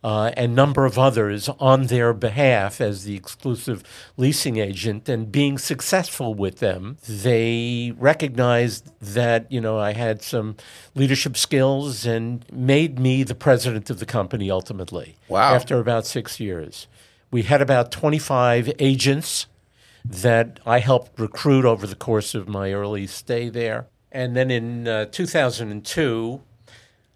Uh, 0.06 0.30
and 0.38 0.54
number 0.54 0.84
of 0.86 1.00
others 1.00 1.50
on 1.72 1.88
their 1.88 2.14
behalf 2.14 2.80
as 2.90 2.96
the 3.06 3.16
exclusive 3.16 3.80
leasing 4.18 4.58
agent 4.58 5.10
and 5.10 5.32
being 5.32 5.58
successful 5.58 6.30
with 6.44 6.60
them 6.60 6.82
they 7.28 7.92
recognized 7.98 8.84
that 9.18 9.42
you 9.52 9.60
know 9.66 9.80
i 9.80 9.94
had 9.94 10.22
some 10.22 10.56
leadership 10.94 11.36
skills 11.36 12.06
and 12.06 12.46
made 12.52 12.94
me 13.00 13.24
the 13.24 13.40
president 13.48 13.90
of 13.90 13.98
the 14.00 14.06
company 14.18 14.48
ultimately 14.60 15.16
Wow. 15.28 15.56
after 15.56 15.80
about 15.80 16.06
six 16.06 16.40
years 16.40 16.74
we 17.32 17.42
had 17.52 17.62
about 17.62 17.92
25 17.92 18.72
agents 18.78 19.48
that 20.26 20.60
I 20.68 20.80
helped 20.80 21.20
recruit 21.20 21.66
over 21.66 21.88
the 21.88 21.96
course 21.96 22.36
of 22.36 22.48
my 22.48 22.72
early 22.72 23.08
stay 23.08 23.50
there. 23.50 23.88
And 24.12 24.36
then 24.38 24.52
in 24.52 24.88
uh, 24.88 25.06
2002, 25.06 26.42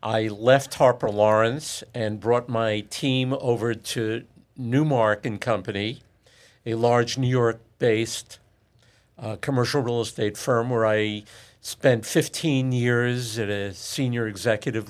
I 0.01 0.27
left 0.27 0.75
Harper 0.75 1.09
Lawrence 1.09 1.83
and 1.93 2.19
brought 2.21 2.47
my 2.47 2.81
team 2.89 3.33
over 3.33 3.73
to 3.73 4.23
Newmark 4.55 5.25
and 5.25 5.41
Company, 5.41 6.01
a 6.65 6.75
large 6.75 7.17
New 7.17 7.27
York-based 7.27 8.39
uh, 9.17 9.35
commercial 9.41 9.81
real 9.81 9.99
estate 9.99 10.37
firm 10.37 10.69
where 10.69 10.85
I 10.85 11.23
spent 11.59 12.05
15 12.05 12.71
years 12.71 13.37
at 13.37 13.49
a 13.49 13.73
senior 13.73 14.25
executive 14.27 14.89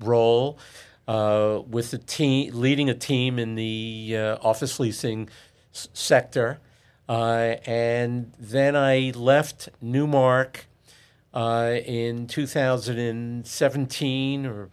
role 0.00 0.58
uh, 1.06 1.60
with 1.68 1.92
a 1.92 1.98
team, 1.98 2.58
leading 2.58 2.88
a 2.88 2.94
team 2.94 3.38
in 3.38 3.56
the 3.56 4.16
uh, 4.16 4.38
office 4.40 4.80
leasing 4.80 5.28
s- 5.74 5.88
sector. 5.92 6.60
Uh, 7.06 7.56
and 7.66 8.32
then 8.38 8.74
I 8.74 9.12
left 9.14 9.68
Newmark 9.82 10.66
uh, 11.36 11.78
in 11.84 12.26
2017 12.26 14.46
or 14.46 14.70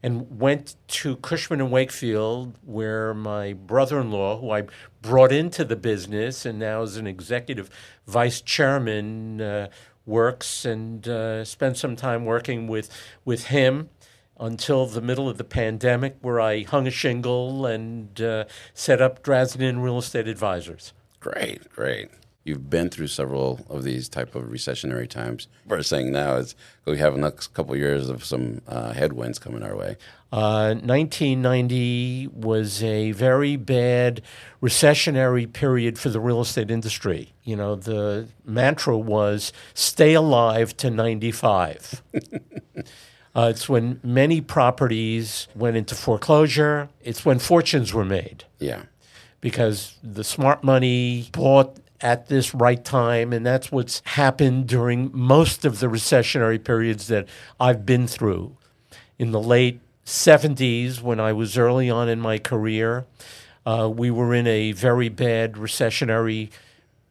and 0.00 0.38
went 0.38 0.76
to 0.86 1.16
Cushman 1.16 1.60
and 1.60 1.72
Wakefield, 1.72 2.56
where 2.64 3.12
my 3.14 3.54
brother-in-law, 3.54 4.40
who 4.40 4.52
I 4.52 4.62
brought 5.02 5.32
into 5.32 5.64
the 5.64 5.74
business 5.74 6.46
and 6.46 6.60
now 6.60 6.82
is 6.82 6.96
an 6.96 7.08
executive 7.08 7.68
vice 8.06 8.40
chairman, 8.40 9.40
uh, 9.40 9.70
works, 10.06 10.64
and 10.64 11.08
uh, 11.08 11.44
spent 11.44 11.78
some 11.78 11.96
time 11.96 12.24
working 12.24 12.68
with 12.68 12.88
with 13.24 13.46
him 13.46 13.90
until 14.38 14.86
the 14.86 15.00
middle 15.00 15.28
of 15.28 15.36
the 15.36 15.42
pandemic, 15.42 16.16
where 16.20 16.40
I 16.40 16.62
hung 16.62 16.86
a 16.86 16.92
shingle 16.92 17.66
and 17.66 18.20
uh, 18.20 18.44
set 18.74 19.00
up 19.00 19.24
Draznin 19.24 19.82
Real 19.82 19.98
Estate 19.98 20.28
Advisors. 20.28 20.92
Great, 21.18 21.68
great. 21.72 22.08
You've 22.48 22.70
been 22.70 22.88
through 22.88 23.08
several 23.08 23.60
of 23.68 23.84
these 23.84 24.08
type 24.08 24.34
of 24.34 24.44
recessionary 24.44 25.06
times. 25.06 25.48
What 25.66 25.76
we're 25.76 25.82
saying 25.82 26.12
now 26.12 26.36
is 26.36 26.54
we 26.86 26.96
have 26.96 27.14
a 27.14 27.18
next 27.18 27.48
couple 27.48 27.74
of 27.74 27.78
years 27.78 28.08
of 28.08 28.24
some 28.24 28.62
uh, 28.66 28.94
headwinds 28.94 29.38
coming 29.38 29.62
our 29.62 29.76
way. 29.76 29.98
Uh, 30.32 30.72
1990 30.76 32.28
was 32.28 32.82
a 32.82 33.12
very 33.12 33.56
bad 33.56 34.22
recessionary 34.62 35.52
period 35.52 35.98
for 35.98 36.08
the 36.08 36.20
real 36.20 36.40
estate 36.40 36.70
industry. 36.70 37.34
You 37.44 37.56
know, 37.56 37.76
the 37.76 38.28
mantra 38.46 38.96
was 38.96 39.52
stay 39.74 40.14
alive 40.14 40.74
to 40.78 40.90
95. 40.90 42.02
uh, 43.34 43.50
it's 43.50 43.68
when 43.68 44.00
many 44.02 44.40
properties 44.40 45.48
went 45.54 45.76
into 45.76 45.94
foreclosure, 45.94 46.88
it's 47.02 47.26
when 47.26 47.38
fortunes 47.38 47.92
were 47.92 48.06
made 48.06 48.44
Yeah, 48.58 48.84
because 49.42 49.98
the 50.02 50.24
smart 50.24 50.64
money 50.64 51.28
bought 51.32 51.76
at 52.00 52.26
this 52.26 52.54
right 52.54 52.84
time, 52.84 53.32
and 53.32 53.44
that's 53.44 53.72
what's 53.72 54.02
happened 54.04 54.66
during 54.68 55.10
most 55.12 55.64
of 55.64 55.80
the 55.80 55.86
recessionary 55.86 56.62
periods 56.62 57.08
that 57.08 57.28
I've 57.58 57.84
been 57.84 58.06
through. 58.06 58.56
In 59.18 59.32
the 59.32 59.40
late 59.40 59.80
70s, 60.06 61.02
when 61.02 61.18
I 61.18 61.32
was 61.32 61.58
early 61.58 61.90
on 61.90 62.08
in 62.08 62.20
my 62.20 62.38
career, 62.38 63.06
uh, 63.66 63.90
we 63.94 64.10
were 64.10 64.34
in 64.34 64.46
a 64.46 64.72
very 64.72 65.08
bad 65.08 65.54
recessionary 65.54 66.50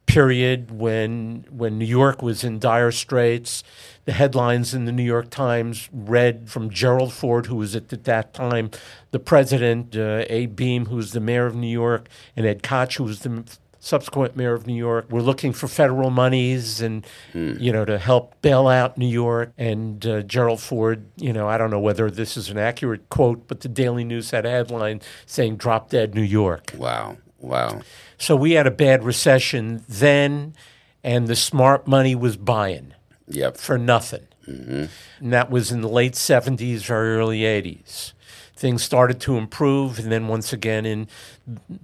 period 0.06 0.70
when 0.70 1.44
when 1.50 1.78
New 1.78 1.84
York 1.84 2.22
was 2.22 2.42
in 2.42 2.58
dire 2.58 2.90
straits. 2.90 3.62
The 4.06 4.12
headlines 4.12 4.72
in 4.72 4.86
the 4.86 4.92
New 4.92 5.04
York 5.04 5.28
Times 5.28 5.90
read 5.92 6.48
from 6.48 6.70
Gerald 6.70 7.12
Ford, 7.12 7.46
who 7.46 7.56
was 7.56 7.76
at 7.76 7.90
that 7.90 8.32
time 8.32 8.70
the 9.10 9.18
president, 9.18 9.94
uh, 9.94 10.24
Abe 10.30 10.58
Beame, 10.58 10.88
who 10.88 10.96
was 10.96 11.12
the 11.12 11.20
mayor 11.20 11.44
of 11.44 11.54
New 11.54 11.68
York, 11.68 12.08
and 12.34 12.46
Ed 12.46 12.62
Koch, 12.62 12.94
who 12.94 13.04
was 13.04 13.20
the 13.20 13.44
subsequent 13.88 14.36
mayor 14.36 14.52
of 14.52 14.66
New 14.66 14.74
York. 14.76 15.06
We're 15.10 15.22
looking 15.22 15.52
for 15.52 15.66
federal 15.66 16.10
monies 16.10 16.80
and 16.80 17.06
you 17.34 17.72
know 17.72 17.84
to 17.84 17.98
help 17.98 18.40
bail 18.42 18.68
out 18.68 18.98
New 18.98 19.08
York. 19.08 19.52
And 19.56 20.04
uh, 20.06 20.22
Gerald 20.22 20.60
Ford, 20.60 21.06
you 21.16 21.32
know, 21.32 21.48
I 21.48 21.56
don't 21.58 21.70
know 21.70 21.80
whether 21.80 22.10
this 22.10 22.36
is 22.36 22.50
an 22.50 22.58
accurate 22.58 23.08
quote, 23.08 23.48
but 23.48 23.60
the 23.60 23.68
Daily 23.68 24.04
News 24.04 24.30
had 24.30 24.44
a 24.46 24.50
headline 24.50 25.00
saying 25.26 25.56
"Drop 25.56 25.88
Dead 25.90 26.14
New 26.14 26.22
York." 26.22 26.72
wow, 26.76 27.16
wow. 27.38 27.80
So 28.18 28.36
we 28.36 28.52
had 28.52 28.66
a 28.66 28.70
bad 28.70 29.04
recession 29.04 29.84
then, 29.88 30.54
and 31.02 31.26
the 31.28 31.36
smart 31.36 31.86
money 31.86 32.14
was 32.14 32.36
buying 32.36 32.92
Yep. 33.28 33.56
for 33.56 33.78
nothing. 33.78 34.26
And 34.46 34.88
that 35.20 35.50
was 35.50 35.70
in 35.70 35.82
the 35.82 35.88
late 35.90 36.14
70s, 36.14 36.80
very 36.86 37.14
early 37.16 37.40
80s. 37.40 38.12
Things 38.58 38.82
started 38.82 39.20
to 39.20 39.36
improve, 39.36 40.00
and 40.00 40.10
then 40.10 40.26
once 40.26 40.52
again 40.52 40.84
in 40.84 41.06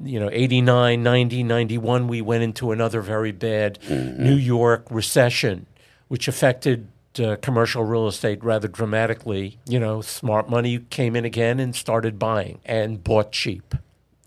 you 0.02 0.18
know 0.18 0.28
89, 0.32 1.00
90, 1.00 1.42
91, 1.44 2.08
we 2.08 2.20
went 2.20 2.42
into 2.42 2.72
another 2.72 3.00
very 3.00 3.30
bad 3.30 3.78
New 3.88 4.34
York 4.34 4.84
recession, 4.90 5.66
which 6.08 6.26
affected 6.26 6.88
uh, 7.20 7.36
commercial 7.36 7.84
real 7.84 8.08
estate 8.08 8.42
rather 8.42 8.66
dramatically. 8.66 9.60
You 9.68 9.78
know, 9.78 10.00
smart 10.00 10.50
money 10.50 10.80
came 10.90 11.14
in 11.14 11.24
again 11.24 11.60
and 11.60 11.76
started 11.76 12.18
buying 12.18 12.58
and 12.64 13.04
bought 13.04 13.30
cheap. 13.30 13.76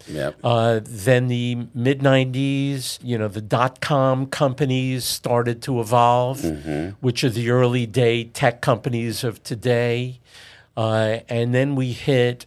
Yep. 0.07 0.39
Uh, 0.41 0.79
then 0.83 1.27
the 1.27 1.67
mid 1.73 1.99
90s, 1.99 2.97
you 3.03 3.17
know, 3.17 3.27
the 3.27 3.41
dot 3.41 3.81
com 3.81 4.27
companies 4.27 5.03
started 5.03 5.61
to 5.63 5.81
evolve, 5.81 6.45
which 7.01 7.25
are 7.25 7.29
the 7.29 7.49
early 7.49 7.85
day 7.85 8.23
tech 8.23 8.61
companies 8.61 9.25
of 9.25 9.43
today. 9.43 10.21
Uh, 10.77 11.19
and 11.27 11.53
then 11.55 11.75
we 11.75 11.91
hit 11.91 12.45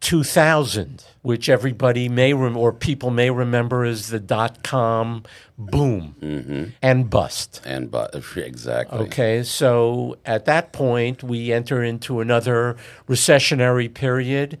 2000, 0.00 1.04
which 1.22 1.48
everybody 1.48 2.08
may 2.08 2.34
rem- 2.34 2.56
or 2.56 2.72
people 2.72 3.10
may 3.10 3.30
remember 3.30 3.84
as 3.84 4.08
the 4.08 4.20
dot 4.20 4.62
com 4.62 5.22
boom 5.56 6.74
and 6.82 7.08
bust. 7.08 7.62
and 7.64 7.90
but 7.90 8.14
exactly. 8.36 8.98
Okay, 9.06 9.42
so 9.42 10.16
at 10.26 10.44
that 10.44 10.72
point, 10.72 11.22
we 11.22 11.52
enter 11.52 11.82
into 11.82 12.20
another 12.20 12.76
recessionary 13.08 13.92
period. 13.92 14.60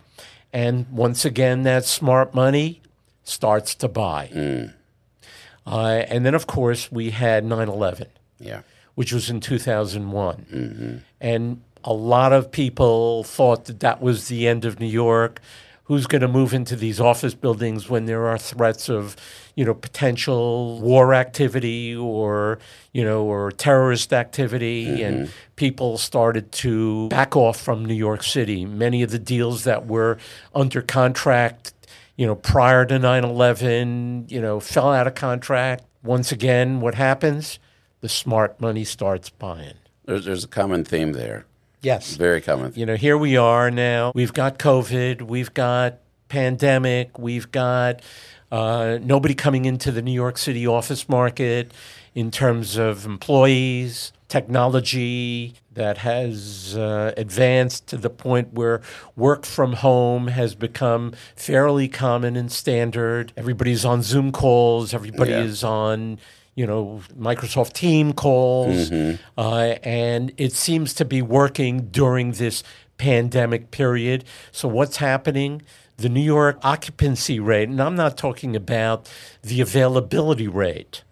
And 0.52 0.86
once 0.90 1.24
again, 1.24 1.64
that 1.64 1.84
smart 1.84 2.34
money 2.34 2.80
starts 3.24 3.74
to 3.76 3.88
buy. 3.88 4.70
Uh, 5.66 6.02
and 6.08 6.24
then, 6.26 6.34
of 6.34 6.46
course, 6.46 6.90
we 6.90 7.10
had 7.10 7.44
9 7.44 7.68
11 7.68 8.06
Yeah. 8.38 8.62
which 8.94 9.12
was 9.12 9.28
in 9.30 9.40
2001. 9.40 11.02
And 11.20 11.62
a 11.84 11.92
lot 11.92 12.32
of 12.32 12.50
people 12.50 13.24
thought 13.24 13.66
that 13.66 13.80
that 13.80 14.00
was 14.00 14.28
the 14.28 14.46
end 14.46 14.64
of 14.64 14.80
New 14.80 14.86
York. 14.86 15.40
Who's 15.84 16.06
going 16.06 16.22
to 16.22 16.28
move 16.28 16.54
into 16.54 16.76
these 16.76 17.00
office 17.00 17.34
buildings 17.34 17.90
when 17.90 18.06
there 18.06 18.26
are 18.26 18.38
threats 18.38 18.88
of, 18.88 19.16
you 19.56 19.64
know, 19.64 19.74
potential 19.74 20.80
war 20.80 21.12
activity 21.12 21.94
or, 21.94 22.60
you 22.92 23.04
know, 23.04 23.24
or 23.24 23.50
terrorist 23.50 24.12
activity? 24.12 24.86
Mm-hmm. 24.86 25.02
And 25.02 25.32
people 25.56 25.98
started 25.98 26.52
to 26.52 27.08
back 27.08 27.36
off 27.36 27.60
from 27.60 27.84
New 27.84 27.94
York 27.94 28.22
City. 28.22 28.64
Many 28.64 29.02
of 29.02 29.10
the 29.10 29.18
deals 29.18 29.64
that 29.64 29.86
were 29.86 30.18
under 30.54 30.82
contract 30.82 31.74
you 32.16 32.26
know, 32.26 32.34
prior 32.34 32.84
to 32.84 32.98
9 32.98 33.24
11, 33.24 34.26
you 34.28 34.40
know, 34.40 34.60
fell 34.60 34.92
out 34.92 35.06
of 35.06 35.14
contract. 35.14 35.84
Once 36.02 36.30
again, 36.32 36.80
what 36.80 36.94
happens? 36.94 37.58
The 38.00 38.08
smart 38.08 38.60
money 38.60 38.84
starts 38.84 39.30
buying. 39.30 39.74
There's 40.04 40.24
there's 40.24 40.44
a 40.44 40.48
common 40.48 40.84
theme 40.84 41.12
there. 41.12 41.46
Yes. 41.82 42.14
Very 42.16 42.40
common. 42.40 42.72
You 42.76 42.86
know, 42.86 42.94
here 42.96 43.18
we 43.18 43.36
are 43.36 43.70
now. 43.70 44.12
We've 44.14 44.32
got 44.32 44.58
COVID, 44.58 45.22
we've 45.22 45.52
got 45.52 45.98
pandemic, 46.28 47.18
we've 47.18 47.50
got 47.50 48.00
uh, 48.52 48.98
nobody 49.02 49.34
coming 49.34 49.64
into 49.64 49.90
the 49.90 50.00
New 50.02 50.12
York 50.12 50.38
City 50.38 50.66
office 50.66 51.08
market 51.08 51.72
in 52.14 52.30
terms 52.30 52.76
of 52.76 53.04
employees. 53.04 54.12
technology 54.28 55.52
that 55.74 55.98
has 55.98 56.74
uh, 56.74 57.12
advanced 57.18 57.86
to 57.86 57.98
the 57.98 58.08
point 58.08 58.50
where 58.54 58.80
work 59.14 59.44
from 59.44 59.74
home 59.74 60.28
has 60.28 60.54
become 60.54 61.12
fairly 61.36 61.86
common 61.86 62.34
and 62.34 62.50
standard. 62.50 63.30
Everybody's 63.36 63.84
on 63.84 64.02
Zoom 64.02 64.32
calls, 64.32 64.94
everybody 64.94 65.32
Yeah. 65.32 65.40
is 65.42 65.62
on 65.62 66.18
you 66.54 66.66
know 66.66 67.00
Microsoft 67.18 67.72
Team 67.72 68.12
calls, 68.12 68.90
mm-hmm. 68.90 69.22
uh, 69.38 69.76
and 69.82 70.32
it 70.36 70.52
seems 70.52 70.94
to 70.94 71.04
be 71.04 71.22
working 71.22 71.88
during 71.90 72.32
this 72.32 72.62
pandemic 72.98 73.70
period. 73.70 74.24
So 74.50 74.68
what's 74.68 74.98
happening? 74.98 75.62
The 75.96 76.08
New 76.08 76.22
York 76.22 76.58
occupancy 76.62 77.38
rate, 77.38 77.68
and 77.68 77.80
I'm 77.80 77.94
not 77.94 78.16
talking 78.16 78.56
about 78.56 79.10
the 79.42 79.60
availability 79.60 80.48
rate. 80.48 81.04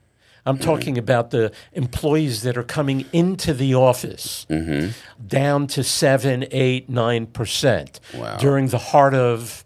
I'm 0.47 0.57
mm-hmm. 0.57 0.65
talking 0.65 0.99
about 0.99 1.31
the 1.31 1.53
employees 1.73 2.43
that 2.43 2.57
are 2.57 2.63
coming 2.63 3.05
into 3.13 3.53
the 3.53 3.75
office 3.75 4.47
mm-hmm. 4.49 4.91
down 5.27 5.67
to 5.69 5.85
seven, 5.85 6.47
eight, 6.51 6.89
nine 6.89 7.27
percent 7.27 8.01
Wow. 8.15 8.37
during 8.39 8.69
the 8.69 8.79
heart 8.79 9.15
of 9.15 9.65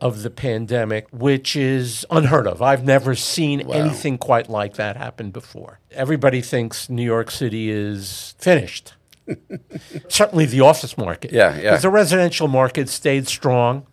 of 0.00 0.22
the 0.22 0.30
pandemic, 0.30 1.06
which 1.10 1.56
is 1.56 2.06
unheard 2.10 2.46
of. 2.46 2.62
I've 2.62 2.84
never 2.84 3.14
seen 3.14 3.70
anything 3.70 4.18
quite 4.18 4.48
like 4.48 4.74
that 4.74 4.96
happen 4.96 5.30
before. 5.30 5.80
Everybody 5.90 6.40
thinks 6.40 6.88
New 6.88 7.04
York 7.04 7.30
City 7.30 7.70
is 7.70 8.34
finished. 8.38 8.94
Certainly, 10.08 10.46
the 10.46 10.60
office 10.60 10.98
market. 10.98 11.32
Yeah, 11.32 11.54
yeah. 11.54 11.62
Because 11.62 11.82
the 11.82 11.90
residential 11.90 12.48
market 12.48 12.88
stayed 12.88 13.26
strong. 13.28 13.86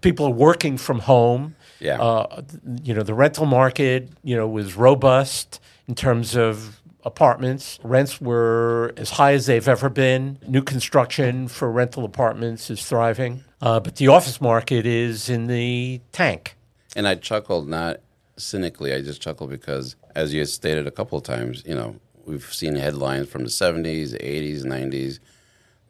People 0.00 0.26
are 0.26 0.30
working 0.32 0.76
from 0.76 1.00
home. 1.00 1.56
Yeah. 1.80 2.00
Uh, 2.00 2.42
you 2.82 2.94
know, 2.94 3.02
the 3.02 3.14
rental 3.14 3.46
market, 3.46 4.10
you 4.22 4.36
know, 4.36 4.46
was 4.46 4.76
robust 4.76 5.60
in 5.88 5.94
terms 5.94 6.36
of 6.36 6.80
apartments. 7.04 7.78
Rents 7.82 8.20
were 8.20 8.92
as 8.96 9.10
high 9.10 9.34
as 9.34 9.46
they've 9.46 9.68
ever 9.68 9.88
been. 9.88 10.38
New 10.46 10.62
construction 10.62 11.48
for 11.48 11.70
rental 11.70 12.04
apartments 12.04 12.70
is 12.70 12.84
thriving. 12.86 13.44
Uh, 13.64 13.80
but 13.80 13.96
the 13.96 14.08
office 14.08 14.42
market 14.42 14.84
is 14.84 15.30
in 15.30 15.46
the 15.46 15.98
tank. 16.12 16.54
And 16.94 17.08
I 17.08 17.14
chuckled 17.14 17.66
not 17.66 18.00
cynically. 18.36 18.92
I 18.92 19.00
just 19.00 19.22
chuckled 19.22 19.48
because, 19.48 19.96
as 20.14 20.34
you 20.34 20.44
stated 20.44 20.86
a 20.86 20.90
couple 20.90 21.16
of 21.16 21.24
times, 21.24 21.62
you 21.64 21.74
know, 21.74 21.96
we've 22.26 22.52
seen 22.52 22.76
headlines 22.76 23.30
from 23.30 23.42
the 23.42 23.48
'70s, 23.48 24.12
'80s, 24.20 24.64
'90s. 24.64 25.18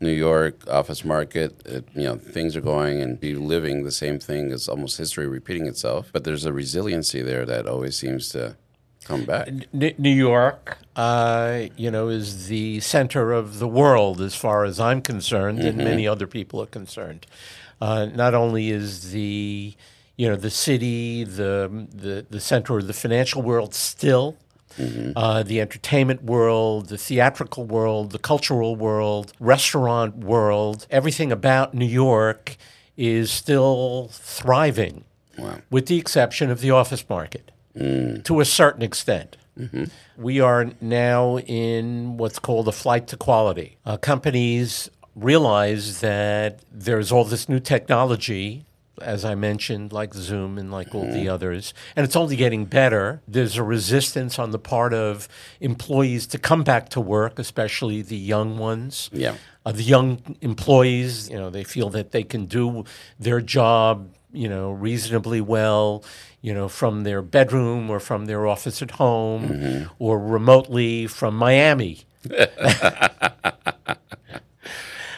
New 0.00 0.12
York 0.12 0.68
office 0.68 1.04
market, 1.04 1.66
it, 1.66 1.88
you 1.94 2.02
know, 2.02 2.16
things 2.16 2.56
are 2.56 2.60
going 2.60 3.00
and 3.00 3.18
be 3.18 3.34
living 3.34 3.84
the 3.84 3.92
same 3.92 4.18
thing. 4.18 4.52
It's 4.52 4.68
almost 4.68 4.98
history 4.98 5.26
repeating 5.26 5.66
itself. 5.66 6.10
But 6.12 6.24
there's 6.24 6.44
a 6.44 6.52
resiliency 6.52 7.22
there 7.22 7.46
that 7.46 7.66
always 7.66 7.96
seems 7.96 8.28
to 8.30 8.56
come 9.04 9.24
back. 9.24 9.48
N- 9.48 9.94
New 9.98 10.10
York, 10.10 10.78
uh, 10.96 11.64
you 11.76 11.90
know, 11.90 12.08
is 12.08 12.48
the 12.48 12.80
center 12.80 13.32
of 13.32 13.58
the 13.60 13.68
world 13.68 14.20
as 14.20 14.34
far 14.34 14.64
as 14.64 14.78
I'm 14.80 15.00
concerned, 15.00 15.60
and 15.60 15.78
many 15.78 16.06
other 16.06 16.26
people 16.26 16.60
are 16.60 16.66
concerned. 16.66 17.26
Uh, 17.80 18.06
not 18.06 18.34
only 18.34 18.70
is 18.70 19.10
the 19.12 19.74
you 20.16 20.28
know 20.28 20.36
the 20.36 20.50
city 20.50 21.24
the 21.24 21.86
the, 21.92 22.26
the 22.30 22.40
center 22.40 22.78
of 22.78 22.86
the 22.86 22.92
financial 22.92 23.42
world 23.42 23.74
still. 23.74 24.36
Uh, 24.76 25.44
the 25.44 25.60
entertainment 25.60 26.24
world, 26.24 26.88
the 26.88 26.98
theatrical 26.98 27.64
world, 27.64 28.10
the 28.10 28.18
cultural 28.18 28.74
world, 28.74 29.32
restaurant 29.38 30.16
world, 30.16 30.88
everything 30.90 31.30
about 31.30 31.74
New 31.74 31.86
York 31.86 32.56
is 32.96 33.30
still 33.30 34.08
thriving, 34.10 35.04
Wow. 35.38 35.58
with 35.70 35.86
the 35.86 35.96
exception 35.96 36.50
of 36.50 36.60
the 36.60 36.72
office 36.72 37.08
market 37.08 37.52
to 38.24 38.40
a 38.40 38.44
certain 38.44 38.82
extent. 38.82 39.36
We 40.16 40.40
are 40.40 40.72
now 40.80 41.38
in 41.38 42.16
what's 42.16 42.40
called 42.40 42.66
a 42.66 42.72
flight 42.72 43.06
to 43.08 43.16
quality. 43.16 43.76
Uh, 43.86 43.96
companies 43.96 44.90
realize 45.14 46.00
that 46.00 46.60
there's 46.70 47.12
all 47.12 47.24
this 47.24 47.48
new 47.48 47.60
technology, 47.60 48.64
as 49.00 49.24
I 49.24 49.34
mentioned, 49.34 49.92
like 49.92 50.14
Zoom 50.14 50.56
and 50.58 50.70
like 50.70 50.94
all 50.94 51.04
the 51.06 51.28
others, 51.28 51.74
and 51.96 52.04
it's 52.04 52.16
only 52.16 52.36
getting 52.36 52.64
better. 52.64 53.20
There's 53.26 53.56
a 53.56 53.62
resistance 53.62 54.38
on 54.38 54.50
the 54.50 54.58
part 54.58 54.94
of 54.94 55.28
employees 55.60 56.26
to 56.28 56.38
come 56.38 56.62
back 56.64 56.88
to 56.90 57.00
work, 57.00 57.38
especially 57.38 58.02
the 58.02 58.16
young 58.16 58.56
ones 58.58 59.10
Yeah. 59.12 59.34
uh, 59.66 59.72
the 59.72 59.82
young 59.82 60.36
employees, 60.40 61.28
you 61.30 61.36
know, 61.36 61.50
they 61.50 61.64
feel 61.64 61.90
that 61.90 62.10
they 62.12 62.22
can 62.22 62.46
do 62.46 62.84
their 63.18 63.40
job, 63.40 64.14
you 64.32 64.48
know, 64.48 64.70
reasonably 64.70 65.40
well, 65.40 66.04
you 66.40 66.52
know, 66.54 66.68
from 66.68 67.02
their 67.04 67.22
bedroom 67.22 67.90
or 67.90 67.98
from 68.00 68.26
their 68.26 68.46
office 68.46 68.82
at 68.82 68.92
home 68.92 69.88
or 69.98 70.18
remotely 70.18 71.06
from 71.06 71.36
Miami. 71.36 72.02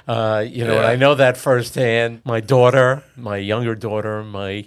Uh, 0.06 0.44
you 0.48 0.64
know, 0.64 0.74
and 0.76 0.82
Yeah. 0.82 0.88
I 0.88 0.96
know 0.96 1.14
that 1.16 1.36
firsthand. 1.36 2.20
My 2.24 2.40
daughter, 2.40 3.02
my 3.16 3.38
younger 3.38 3.74
daughter, 3.74 4.22
my 4.22 4.66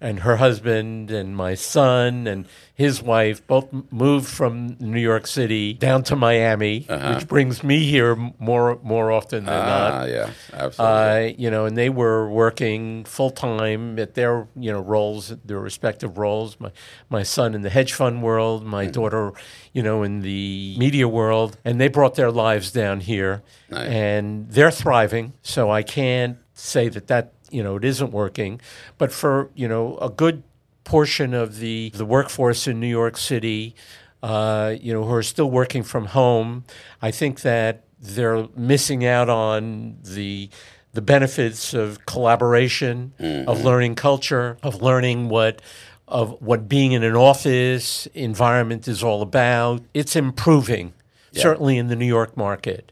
and 0.00 0.20
her 0.20 0.36
husband 0.36 1.10
and 1.10 1.36
my 1.36 1.54
son 1.54 2.26
and 2.28 2.46
his 2.72 3.02
wife 3.02 3.44
both 3.48 3.66
moved 3.90 4.28
from 4.28 4.76
New 4.78 5.00
York 5.00 5.26
City 5.26 5.72
down 5.74 6.04
to 6.04 6.14
Miami, 6.14 6.86
which 6.88 7.26
brings 7.26 7.64
me 7.64 7.82
here 7.84 8.14
more 8.38 8.78
more 8.84 9.10
often 9.10 9.44
than 9.44 9.54
not. 9.66 9.92
Ah, 9.92 10.04
yeah, 10.04 10.30
absolutely. 10.52 11.30
Uh, 11.30 11.34
you 11.36 11.50
know, 11.50 11.64
and 11.64 11.76
they 11.76 11.90
were 11.90 12.30
working 12.30 13.04
full 13.04 13.30
time 13.30 13.98
at 13.98 14.14
their 14.14 14.46
you 14.54 14.70
know 14.70 14.80
roles, 14.80 15.34
their 15.44 15.58
respective 15.58 16.16
roles. 16.18 16.58
My 16.60 16.70
my 17.10 17.24
son 17.24 17.54
in 17.54 17.62
the 17.62 17.70
hedge 17.70 17.92
fund 17.92 18.22
world, 18.22 18.64
my 18.64 18.86
daughter, 18.86 19.32
you 19.72 19.82
know, 19.82 20.04
in 20.04 20.20
the 20.20 20.76
media 20.78 21.08
world, 21.08 21.58
and 21.64 21.80
they 21.80 21.88
brought 21.88 22.14
their 22.14 22.30
lives 22.30 22.70
down 22.70 23.00
here, 23.00 23.42
Nice. 23.68 23.88
and 23.88 24.48
they're 24.50 24.70
thriving. 24.70 25.32
So 25.42 25.70
I 25.70 25.82
can't 25.82 26.38
say 26.54 26.88
that 26.88 27.08
that 27.08 27.32
you 27.50 27.62
know 27.62 27.76
it 27.76 27.84
isn't 27.84 28.12
working, 28.12 28.60
but 28.98 29.12
for 29.12 29.50
you 29.54 29.68
know 29.68 29.98
a 29.98 30.10
good 30.10 30.42
portion 30.84 31.34
of 31.34 31.58
the 31.58 31.90
the 31.94 32.04
workforce 32.04 32.66
in 32.66 32.80
New 32.80 32.88
York 32.88 33.16
City, 33.16 33.74
uh, 34.22 34.74
you 34.80 34.92
know, 34.92 35.04
who 35.04 35.12
are 35.12 35.22
still 35.22 35.50
working 35.50 35.82
from 35.82 36.06
home, 36.06 36.64
I 37.00 37.10
think 37.10 37.42
that 37.42 37.84
they're 38.00 38.48
missing 38.56 39.04
out 39.04 39.28
on 39.28 39.98
the 40.02 40.50
the 40.94 41.02
benefits 41.02 41.74
of 41.74 42.04
collaboration, 42.06 43.12
of 43.46 43.62
learning 43.62 43.94
culture, 43.94 44.56
of 44.62 44.82
learning 44.82 45.28
what 45.28 45.60
of 46.08 46.40
what 46.40 46.68
being 46.68 46.92
in 46.92 47.02
an 47.04 47.14
office 47.14 48.06
environment 48.14 48.88
is 48.88 49.02
all 49.02 49.20
about. 49.22 49.82
It's 49.92 50.16
improving, 50.16 50.94
certainly 51.32 51.76
in 51.76 51.88
the 51.88 51.96
New 51.96 52.06
York 52.06 52.36
market. 52.36 52.90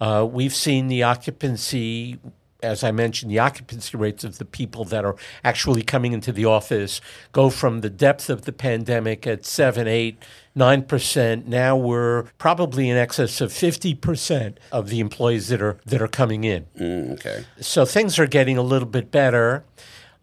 Uh, 0.00 0.28
we've 0.30 0.54
seen 0.54 0.86
the 0.88 1.02
occupancy, 1.02 2.18
as 2.62 2.82
I 2.82 2.90
mentioned, 2.90 3.30
the 3.30 3.38
occupancy 3.38 3.96
rates 3.96 4.24
of 4.24 4.38
the 4.38 4.44
people 4.44 4.84
that 4.86 5.04
are 5.04 5.16
actually 5.44 5.82
coming 5.82 6.12
into 6.12 6.32
the 6.32 6.44
office 6.44 7.00
go 7.32 7.50
from 7.50 7.80
the 7.82 7.90
depth 7.90 8.28
of 8.28 8.42
the 8.42 8.52
pandemic 8.52 9.26
at 9.26 9.44
seven, 9.44 9.86
eight, 9.86 10.22
nine 10.54 10.82
percent. 10.82 11.46
Now 11.46 11.76
we're 11.76 12.24
probably 12.38 12.90
in 12.90 12.96
excess 12.96 13.40
of 13.40 13.52
fifty 13.52 13.94
percent 13.94 14.58
of 14.72 14.88
the 14.88 14.98
employees 14.98 15.48
that 15.48 15.62
are 15.62 15.78
that 15.86 16.02
are 16.02 16.08
coming 16.08 16.44
in. 16.44 16.66
Mm, 16.78 17.12
okay. 17.12 17.44
So 17.60 17.84
things 17.84 18.18
are 18.18 18.26
getting 18.26 18.58
a 18.58 18.62
little 18.62 18.88
bit 18.88 19.10
better. 19.10 19.64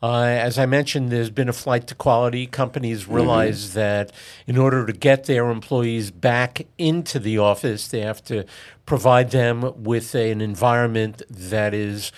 Uh, 0.06 0.26
as 0.26 0.60
I 0.60 0.68
mentioned, 0.68 1.10
there's 1.10 1.32
been 1.32 1.50
a 1.50 1.54
flight 1.54 1.88
to 1.88 1.96
quality. 1.96 2.46
Companies 2.46 3.08
realize 3.08 3.74
that 3.74 4.12
in 4.46 4.56
order 4.56 4.86
to 4.86 4.94
get 4.94 5.24
their 5.24 5.50
employees 5.50 6.12
back 6.12 6.68
into 6.78 7.18
the 7.18 7.40
office, 7.40 7.88
they 7.88 8.02
have 8.02 8.24
to 8.26 8.46
provide 8.86 9.32
them 9.32 9.84
with 9.84 10.14
an 10.14 10.42
environment 10.42 11.24
that 11.28 11.74
is 11.74 12.12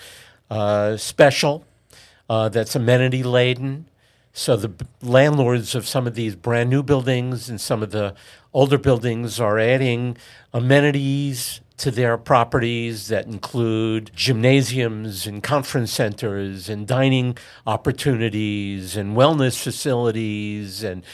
uh, 0.50 0.98
special, 0.98 1.64
uh, 2.28 2.50
that's 2.50 2.76
amenity 2.76 3.22
laden. 3.22 3.88
So 4.34 4.54
the 4.54 4.68
b- 4.68 4.84
landlords 5.00 5.74
of 5.74 5.88
some 5.88 6.06
of 6.06 6.14
these 6.14 6.36
brand 6.36 6.68
new 6.68 6.82
buildings 6.82 7.48
and 7.48 7.58
some 7.58 7.82
of 7.82 7.90
the 7.90 8.14
older 8.52 8.76
buildings 8.76 9.40
are 9.40 9.58
adding 9.58 10.18
amenities 10.52 11.62
to 11.78 11.90
their 11.90 12.18
properties 12.18 13.08
that 13.08 13.26
include 13.26 14.10
gymnasiums 14.14 15.26
and 15.26 15.42
conference 15.42 15.92
centers 15.92 16.68
and 16.68 16.86
dining 16.86 17.36
opportunities 17.66 18.96
and 18.96 19.16
wellness 19.16 19.60
facilities 19.62 20.82
and 20.82 21.04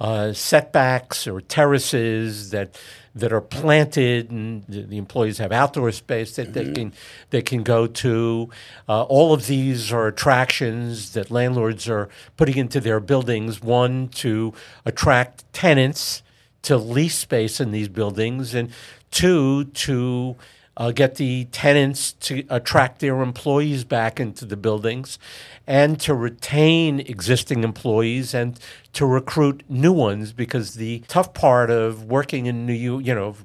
uh, 0.00 0.32
setbacks 0.32 1.26
or 1.26 1.40
terraces 1.40 2.50
that 2.50 2.76
that 3.14 3.32
are 3.32 3.40
planted 3.40 4.30
and 4.30 4.64
the, 4.64 4.82
the 4.82 4.98
employees 4.98 5.38
have 5.38 5.52
outdoor 5.52 5.92
space 5.92 6.34
that 6.34 6.52
they 6.52 6.72
can 6.72 6.92
they 7.30 7.42
can 7.42 7.62
go 7.62 7.86
to. 7.86 8.50
Uh, 8.88 9.02
all 9.04 9.32
of 9.32 9.46
these 9.46 9.92
are 9.92 10.08
attractions 10.08 11.12
that 11.12 11.30
landlords 11.30 11.88
are 11.88 12.08
putting 12.36 12.56
into 12.56 12.80
their 12.80 12.98
buildings. 12.98 13.62
One 13.62 14.08
to 14.08 14.52
attract 14.84 15.50
tenants 15.52 16.22
to 16.62 16.76
lease 16.76 17.18
space 17.18 17.60
in 17.60 17.70
these 17.70 17.88
buildings, 17.88 18.54
and 18.54 18.70
two 19.14 19.64
to 19.86 20.36
uh, 20.76 20.90
get 20.90 21.14
the 21.14 21.44
tenants 21.52 22.12
to 22.14 22.32
attract 22.50 22.98
their 22.98 23.22
employees 23.22 23.84
back 23.84 24.18
into 24.18 24.44
the 24.44 24.56
buildings, 24.56 25.18
and 25.66 26.00
to 26.00 26.12
retain 26.12 27.00
existing 27.00 27.62
employees 27.64 28.34
and 28.34 28.58
to 28.92 29.06
recruit 29.06 29.62
new 29.68 29.92
ones. 29.92 30.32
Because 30.32 30.74
the 30.74 31.02
tough 31.06 31.32
part 31.32 31.70
of 31.70 32.04
working 32.04 32.46
in 32.46 32.66
New 32.66 32.72
York, 32.86 33.06
you 33.06 33.14
know, 33.14 33.36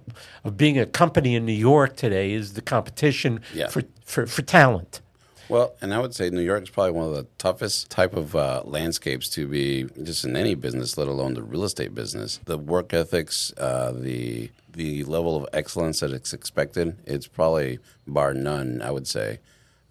of 0.43 0.57
being 0.57 0.79
a 0.79 0.85
company 0.85 1.35
in 1.35 1.45
New 1.45 1.61
York 1.71 1.95
today 1.95 2.33
is 2.33 2.53
the 2.53 2.61
competition 2.61 3.39
Yeah. 3.53 3.69
for, 3.69 3.83
for, 4.03 4.25
for 4.25 4.41
talent. 4.41 5.01
Well, 5.49 5.73
and 5.81 5.93
I 5.93 5.99
would 5.99 6.13
say 6.13 6.29
New 6.29 6.41
York 6.51 6.63
is 6.63 6.69
probably 6.69 6.91
one 6.91 7.07
of 7.07 7.15
the 7.15 7.27
toughest 7.37 7.89
type 7.89 8.15
of 8.15 8.35
uh, 8.35 8.61
landscapes 8.65 9.29
to 9.29 9.47
be 9.47 9.87
just 10.03 10.25
in 10.25 10.35
any 10.35 10.55
business, 10.55 10.97
let 10.97 11.07
alone 11.07 11.33
the 11.35 11.43
real 11.43 11.63
estate 11.63 11.93
business. 11.95 12.39
The 12.45 12.57
work 12.57 12.93
ethics, 12.93 13.53
uh, 13.57 13.91
the 13.95 14.51
the 14.79 15.03
level 15.03 15.35
of 15.35 15.45
excellence 15.51 15.99
that 15.99 16.11
it's 16.13 16.31
expected, 16.31 16.97
it's 17.05 17.27
probably 17.27 17.79
bar 18.07 18.33
none. 18.33 18.81
I 18.81 18.91
would 18.91 19.07
say 19.07 19.39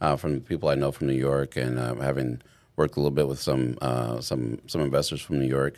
uh, 0.00 0.16
from 0.16 0.32
the 0.34 0.40
people 0.40 0.70
I 0.70 0.76
know 0.76 0.90
from 0.92 1.08
New 1.08 1.20
York, 1.30 1.56
and 1.56 1.78
uh, 1.78 1.94
having 1.96 2.40
worked 2.74 2.96
a 2.96 3.00
little 3.00 3.10
bit 3.20 3.28
with 3.28 3.38
some 3.38 3.76
uh, 3.82 4.20
some 4.22 4.58
some 4.66 4.80
investors 4.80 5.20
from 5.20 5.40
New 5.40 5.46
York. 5.46 5.74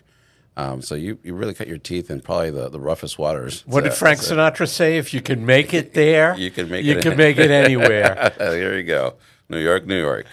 Um, 0.56 0.80
so 0.82 0.94
you, 0.94 1.18
you 1.24 1.34
really 1.34 1.54
cut 1.54 1.68
your 1.68 1.78
teeth 1.78 2.10
in 2.10 2.20
probably 2.20 2.50
the, 2.50 2.68
the 2.68 2.80
roughest 2.80 3.18
waters. 3.18 3.62
What 3.66 3.84
did 3.84 3.94
Frank 3.94 4.20
so- 4.20 4.36
Sinatra 4.36 4.68
say? 4.68 4.98
If 4.98 5.12
you 5.14 5.20
can 5.22 5.44
make 5.46 5.72
it 5.74 5.94
there, 5.94 6.36
You 6.44 6.50
can 6.50 6.68
make 6.70 6.84
you 6.84 6.96
it- 6.98 7.02
can 7.02 7.16
make 7.24 7.38
it 7.38 7.50
anywhere. 7.50 8.32
there 8.38 8.76
you 8.78 8.84
go. 8.84 9.14
New 9.48 9.58
York, 9.58 9.86
New 9.86 10.00
York. 10.00 10.26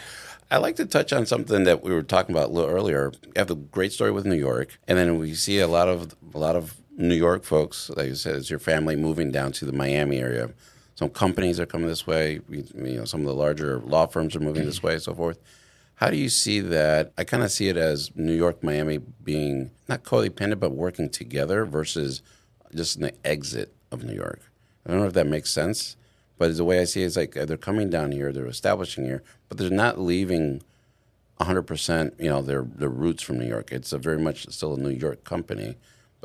I'd 0.52 0.58
like 0.58 0.76
to 0.78 0.86
touch 0.86 1.12
on 1.14 1.26
something 1.26 1.64
that 1.66 1.82
we 1.84 1.92
were 1.94 2.04
talking 2.04 2.36
about 2.36 2.50
a 2.50 2.54
little 2.54 2.70
earlier. 2.70 3.12
You 3.26 3.32
have 3.38 3.50
a 3.52 3.56
great 3.56 3.92
story 3.92 4.12
with 4.12 4.26
New 4.26 4.36
York, 4.50 4.78
and 4.88 4.98
then 4.98 5.18
we 5.18 5.34
see 5.34 5.60
a 5.60 5.68
lot 5.68 5.88
of 5.88 6.16
a 6.34 6.40
lot 6.40 6.56
of 6.56 6.76
New 7.00 7.16
York 7.16 7.44
folks, 7.44 7.92
like 7.92 8.08
you 8.08 8.16
said, 8.16 8.36
it's 8.36 8.50
your 8.50 8.58
family 8.58 8.96
moving 8.96 9.32
down 9.32 9.52
to 9.52 9.66
the 9.66 9.72
Miami 9.72 10.18
area. 10.18 10.50
Some 10.96 11.10
companies 11.10 11.60
are 11.60 11.68
coming 11.68 11.88
this 11.88 12.08
way. 12.08 12.40
We, 12.50 12.66
you 12.74 12.98
know, 12.98 13.06
some 13.06 13.22
of 13.22 13.28
the 13.28 13.36
larger 13.36 13.78
law 13.80 14.08
firms 14.08 14.36
are 14.36 14.40
moving 14.40 14.66
this 14.66 14.82
way, 14.82 14.94
and 14.94 15.02
so 15.02 15.14
forth. 15.14 15.38
How 15.96 16.10
do 16.10 16.18
you 16.18 16.28
see 16.28 16.60
that? 16.60 17.14
I 17.16 17.24
kind 17.24 17.44
of 17.44 17.52
see 17.52 17.70
it 17.70 17.78
as 17.78 18.10
New 18.16 18.34
York, 18.34 18.64
Miami 18.64 18.98
being 18.98 19.70
not 19.88 20.04
codependent, 20.04 20.60
but 20.60 20.72
working 20.72 21.08
together 21.10 21.66
versus 21.66 22.24
just 22.74 22.98
an 22.98 23.12
exit 23.24 23.76
of 23.92 24.04
New 24.04 24.16
York. 24.16 24.42
I 24.84 24.90
don't 24.90 25.00
know 25.00 25.08
if 25.08 25.14
that 25.14 25.28
makes 25.28 25.52
sense, 25.52 25.98
but 26.40 26.56
the 26.58 26.66
way 26.66 26.80
I 26.80 26.86
see 26.86 27.04
it 27.04 27.06
is 27.06 27.18
like 27.18 27.34
they're 27.34 27.58
coming 27.58 27.92
down 27.92 28.12
here, 28.12 28.32
they're 28.32 28.48
establishing 28.48 29.06
here, 29.06 29.22
but 29.50 29.60
they're 29.60 29.70
not 29.70 30.00
leaving 30.00 30.64
100%, 31.40 32.20
you 32.20 32.30
know, 32.30 32.42
their, 32.42 32.64
their 32.64 32.90
roots 32.90 33.22
from 33.22 33.38
New 33.38 33.48
York. 33.48 33.72
It's 33.72 33.94
a 33.94 34.00
very 34.00 34.18
much 34.18 34.48
still 34.50 34.74
a 34.74 34.80
New 34.80 34.90
York 34.90 35.24
company, 35.24 35.78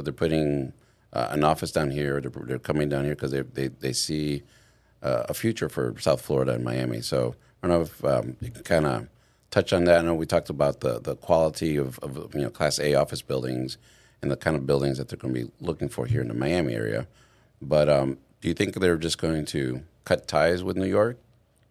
but 0.02 0.04
they're 0.04 0.28
putting 0.28 0.72
uh, 1.12 1.28
an 1.30 1.44
office 1.44 1.70
down 1.70 1.90
here. 1.90 2.20
They're, 2.20 2.30
they're 2.44 2.58
coming 2.58 2.88
down 2.88 3.04
here 3.04 3.14
because 3.14 3.30
they, 3.30 3.42
they, 3.42 3.68
they 3.68 3.92
see 3.92 4.42
uh, 5.02 5.26
a 5.28 5.34
future 5.34 5.68
for 5.68 5.94
South 5.98 6.20
Florida 6.20 6.54
and 6.54 6.64
Miami. 6.64 7.00
So 7.00 7.36
I 7.62 7.68
don't 7.68 7.76
know 7.76 7.82
if 7.82 8.04
um, 8.04 8.36
you 8.40 8.50
can 8.50 8.62
kind 8.62 8.86
of 8.86 9.08
touch 9.50 9.72
on 9.72 9.84
that. 9.84 10.00
I 10.00 10.02
know 10.02 10.14
we 10.14 10.26
talked 10.26 10.50
about 10.50 10.80
the, 10.80 10.98
the 11.00 11.14
quality 11.14 11.76
of, 11.76 11.98
of 12.00 12.34
you 12.34 12.40
know 12.40 12.50
Class 12.50 12.80
A 12.80 12.94
office 12.94 13.22
buildings 13.22 13.78
and 14.22 14.30
the 14.30 14.36
kind 14.36 14.56
of 14.56 14.66
buildings 14.66 14.98
that 14.98 15.08
they're 15.08 15.18
going 15.18 15.34
to 15.34 15.44
be 15.44 15.52
looking 15.60 15.88
for 15.88 16.06
here 16.06 16.20
in 16.20 16.28
the 16.28 16.34
Miami 16.34 16.74
area. 16.74 17.06
But 17.60 17.88
um, 17.88 18.18
do 18.40 18.48
you 18.48 18.54
think 18.54 18.74
they're 18.74 18.96
just 18.96 19.18
going 19.18 19.44
to 19.46 19.82
cut 20.04 20.26
ties 20.26 20.64
with 20.64 20.76
New 20.76 20.86
York, 20.86 21.18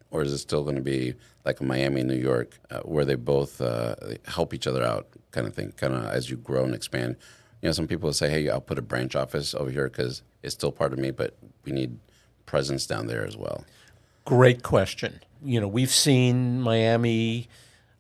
or 0.10 0.22
is 0.22 0.32
it 0.32 0.38
still 0.38 0.64
going 0.64 0.78
to 0.78 0.82
be 0.82 1.16
like 1.44 1.60
a 1.60 1.64
Miami, 1.64 2.04
New 2.04 2.16
York, 2.16 2.58
uh, 2.70 2.80
where 2.82 3.04
they 3.04 3.16
both 3.16 3.60
uh, 3.60 3.96
help 4.26 4.54
each 4.54 4.68
other 4.68 4.84
out, 4.84 5.08
kind 5.32 5.48
of 5.48 5.54
thing, 5.54 5.74
kind 5.74 5.94
of 5.94 6.06
as 6.06 6.30
you 6.30 6.38
grow 6.38 6.64
and 6.64 6.74
expand? 6.74 7.18
You 7.62 7.70
know, 7.70 7.74
some 7.74 7.88
people 7.88 8.12
say, 8.14 8.30
"Hey, 8.30 8.50
I'll 8.50 8.62
put 8.62 8.80
a 8.80 8.82
branch 8.82 9.16
office 9.16 9.54
over 9.54 9.70
here 9.70 9.90
because 9.90 10.24
it's 10.44 10.54
still 10.54 10.72
part 10.72 10.94
of 10.94 11.00
me, 11.00 11.12
but 11.12 11.36
we 11.64 11.72
need 11.72 11.98
presence 12.46 12.86
down 12.86 13.08
there 13.08 13.26
as 13.26 13.38
well." 13.38 13.66
Great 14.26 14.64
question. 14.64 15.20
You 15.44 15.62
know, 15.62 15.68
we've 15.68 15.92
seen 15.92 16.62
Miami 16.62 17.48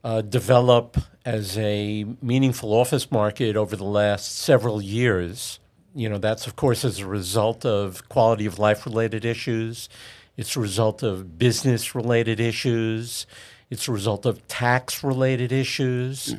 uh, 0.04 0.22
develop 0.22 0.98
as 1.26 1.58
a 1.58 2.06
meaningful 2.22 2.74
office 2.74 3.12
market 3.12 3.56
over 3.56 3.76
the 3.76 3.84
last 3.84 4.36
several 4.36 4.82
years. 4.82 5.60
You 5.94 6.10
know, 6.10 6.18
that's 6.18 6.48
of 6.48 6.56
course 6.56 6.84
as 6.86 7.00
a 7.00 7.06
result 7.06 7.66
of 7.66 8.08
quality 8.10 8.46
of 8.46 8.58
life 8.58 8.86
related 8.86 9.26
issues. 9.26 9.90
It's 10.38 10.56
a 10.56 10.60
result 10.60 11.04
of 11.04 11.38
business 11.38 11.94
related 11.94 12.40
issues. 12.40 13.28
It's 13.70 13.88
a 13.88 13.92
result 13.92 14.26
of 14.26 14.46
tax 14.48 15.04
related 15.04 15.52
issues. 15.52 16.36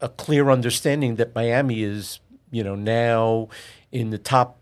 A 0.00 0.08
clear 0.08 0.50
understanding 0.50 1.16
that 1.16 1.34
Miami 1.34 1.82
is, 1.82 2.20
you 2.56 2.64
know, 2.64 2.74
now 2.74 3.48
in 3.92 4.08
the 4.08 4.18
top 4.18 4.56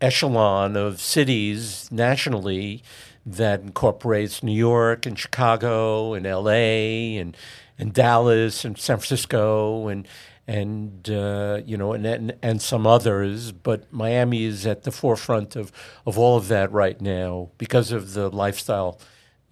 echelon 0.00 0.76
of 0.76 0.98
cities 0.98 1.88
nationally 1.92 2.82
that 3.26 3.60
incorporates 3.60 4.42
New 4.42 4.56
York 4.56 5.04
and 5.04 5.18
Chicago 5.18 6.14
and 6.14 6.26
L.A. 6.26 7.18
and 7.18 7.36
and 7.78 7.92
Dallas 7.92 8.64
and 8.64 8.78
San 8.78 8.96
Francisco 8.96 9.88
and 9.88 10.08
and 10.46 11.10
uh, 11.10 11.60
you 11.66 11.76
know 11.76 11.92
and, 11.92 12.06
and 12.06 12.34
and 12.42 12.62
some 12.62 12.86
others, 12.86 13.52
but 13.52 13.92
Miami 13.92 14.44
is 14.44 14.66
at 14.66 14.84
the 14.84 14.90
forefront 14.90 15.54
of 15.54 15.70
of 16.06 16.18
all 16.18 16.38
of 16.38 16.48
that 16.48 16.72
right 16.72 16.98
now 17.00 17.50
because 17.58 17.92
of 17.92 18.14
the 18.14 18.30
lifestyle 18.30 18.98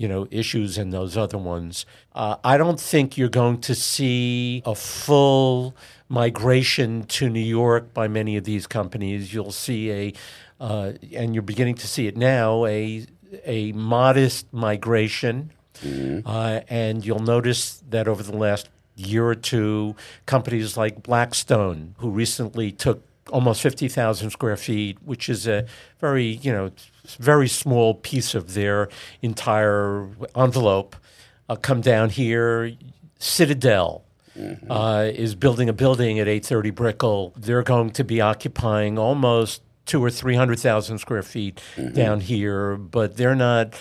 you 0.03 0.09
know, 0.09 0.27
issues 0.33 0.79
and 0.79 0.93
those 0.93 1.17
other 1.17 1.39
ones. 1.39 1.87
Uh, 2.13 2.35
I 2.43 2.59
don't 2.59 2.81
think 2.81 3.17
you're 3.17 3.29
going 3.29 3.61
to 3.61 3.75
see 3.77 4.61
a 4.67 4.75
full 4.75 5.77
migration 6.09 7.05
to 7.05 7.31
New 7.31 7.39
York 7.39 7.95
by 7.95 8.09
many 8.09 8.37
of 8.37 8.43
these 8.43 8.67
companies. 8.67 9.33
You'll 9.33 9.53
see 9.53 9.93
a, 9.93 10.13
uh, 10.59 10.95
and 11.15 11.35
you're 11.35 11.43
beginning 11.43 11.77
to 11.77 11.87
see 11.87 12.09
it 12.09 12.17
now, 12.17 12.67
a 12.67 13.07
a 13.47 13.71
modest 13.73 14.53
migration, 14.53 15.53
uh, 16.27 16.61
and 16.69 17.07
you'll 17.07 17.21
notice 17.21 17.83
that 17.89 18.09
over 18.09 18.25
the 18.25 18.37
last 18.37 18.69
year 18.97 19.25
or 19.27 19.37
two, 19.37 19.95
companies 20.27 20.77
like 20.77 21.03
Blackstone, 21.03 21.95
who 21.99 22.11
recently 22.11 22.73
took 22.73 23.03
almost 23.31 23.63
50,000 23.63 24.31
square 24.31 24.57
feet, 24.57 24.99
which 25.05 25.29
is 25.29 25.47
a 25.47 25.65
very, 25.99 26.27
you 26.27 26.53
know, 26.53 26.71
very 27.19 27.49
small 27.49 27.95
piece 27.95 28.35
of 28.35 28.55
their 28.55 28.89
entire 29.23 30.09
envelope, 30.37 30.97
uh, 31.49 31.57
come 31.57 31.81
down 31.81 32.11
here. 32.11 32.73
Citadel 33.19 34.05
uh, 34.69 35.11
is 35.13 35.35
building 35.35 35.69
a 35.69 35.73
building 35.73 36.19
at 36.19 36.27
830 36.27 36.71
Brickell. 36.71 37.33
They're 37.37 37.63
going 37.63 37.91
to 37.91 38.05
be 38.05 38.21
occupying 38.21 38.99
almost 38.99 39.63
two 39.85 40.03
or 40.03 40.11
300,000 40.11 40.99
square 40.99 41.23
feet 41.23 41.61
down 41.93 42.21
here, 42.21 42.77
but 42.77 43.17
they're 43.17 43.35
not 43.35 43.75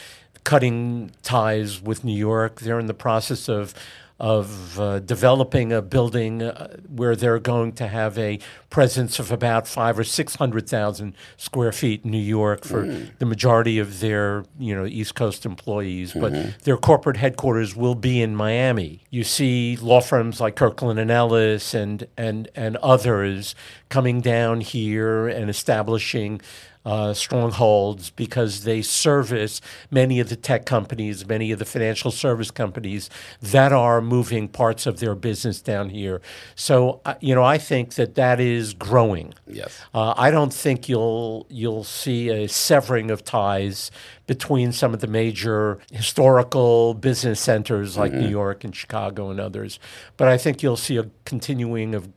cutting 0.43 1.11
ties 1.23 1.81
with 1.81 2.03
New 2.03 2.15
York. 2.15 2.59
They're 2.61 2.79
in 2.79 2.87
the 2.87 2.93
process 2.93 3.47
of 3.49 3.73
of 4.19 4.79
uh, 4.79 4.99
developing 4.99 5.73
a 5.73 5.81
building 5.81 6.43
uh, 6.43 6.77
where 6.87 7.15
they're 7.15 7.39
going 7.39 7.71
to 7.73 7.87
have 7.87 8.19
a 8.19 8.37
presence 8.71 9.19
of 9.19 9.31
about 9.31 9.67
five 9.67 9.99
or 9.99 10.03
six 10.03 10.35
hundred 10.35 10.67
thousand 10.67 11.13
square 11.37 11.71
feet 11.71 12.03
in 12.03 12.09
New 12.09 12.17
York 12.17 12.65
for 12.65 12.87
the 13.19 13.25
majority 13.25 13.77
of 13.77 13.99
their 13.99 14.43
you 14.57 14.73
know 14.73 14.85
East 14.85 15.13
Coast 15.13 15.45
employees. 15.45 16.13
But 16.13 16.63
their 16.63 16.77
corporate 16.77 17.17
headquarters 17.17 17.75
will 17.75 17.95
be 17.95 18.21
in 18.21 18.35
Miami. 18.35 19.03
You 19.11 19.23
see 19.23 19.77
law 19.77 20.01
firms 20.01 20.41
like 20.41 20.55
Kirkland 20.55 20.97
and 20.97 21.11
Ellis 21.11 21.75
and 21.75 22.07
and 22.17 22.49
and 22.55 22.77
others 22.77 23.53
coming 23.89 24.21
down 24.21 24.61
here 24.61 25.27
and 25.27 25.49
establishing 25.49 26.41
uh, 26.85 27.13
strongholds 27.13 28.09
because 28.09 28.63
they 28.63 28.81
service 28.81 29.61
many 29.91 30.19
of 30.19 30.29
the 30.29 30.35
tech 30.35 30.65
companies, 30.65 31.27
many 31.27 31.51
of 31.51 31.59
the 31.59 31.65
financial 31.65 32.11
service 32.11 32.49
companies 32.51 33.09
that 33.41 33.71
are 33.71 34.01
moving 34.01 34.47
parts 34.47 34.85
of 34.85 34.99
their 34.99 35.15
business 35.15 35.61
down 35.61 35.89
here. 35.89 36.21
So, 36.55 37.01
uh, 37.05 37.15
you 37.19 37.35
know, 37.35 37.43
I 37.43 37.57
think 37.57 37.95
that 37.95 38.15
that 38.15 38.39
is 38.39 38.60
growing. 38.73 39.33
Yes. 39.47 39.79
Uh, 39.93 40.13
I 40.17 40.31
don't 40.31 40.53
think 40.53 40.87
you'll 40.87 41.45
you'll 41.49 41.83
see 41.83 42.29
a 42.29 42.47
severing 42.47 43.11
of 43.11 43.23
ties 43.23 43.91
between 44.27 44.71
some 44.71 44.93
of 44.93 44.99
the 45.01 45.07
major 45.07 45.79
historical 45.91 46.93
business 46.93 47.39
centers 47.39 47.97
like 47.97 48.13
New 48.13 48.29
York 48.29 48.63
and 48.63 48.75
Chicago 48.75 49.29
and 49.29 49.39
others, 49.39 49.79
but 50.17 50.27
I 50.27 50.37
think 50.37 50.63
you'll 50.63 50.77
see 50.77 50.97
a 50.97 51.09
continuing 51.25 51.95
of 51.95 52.09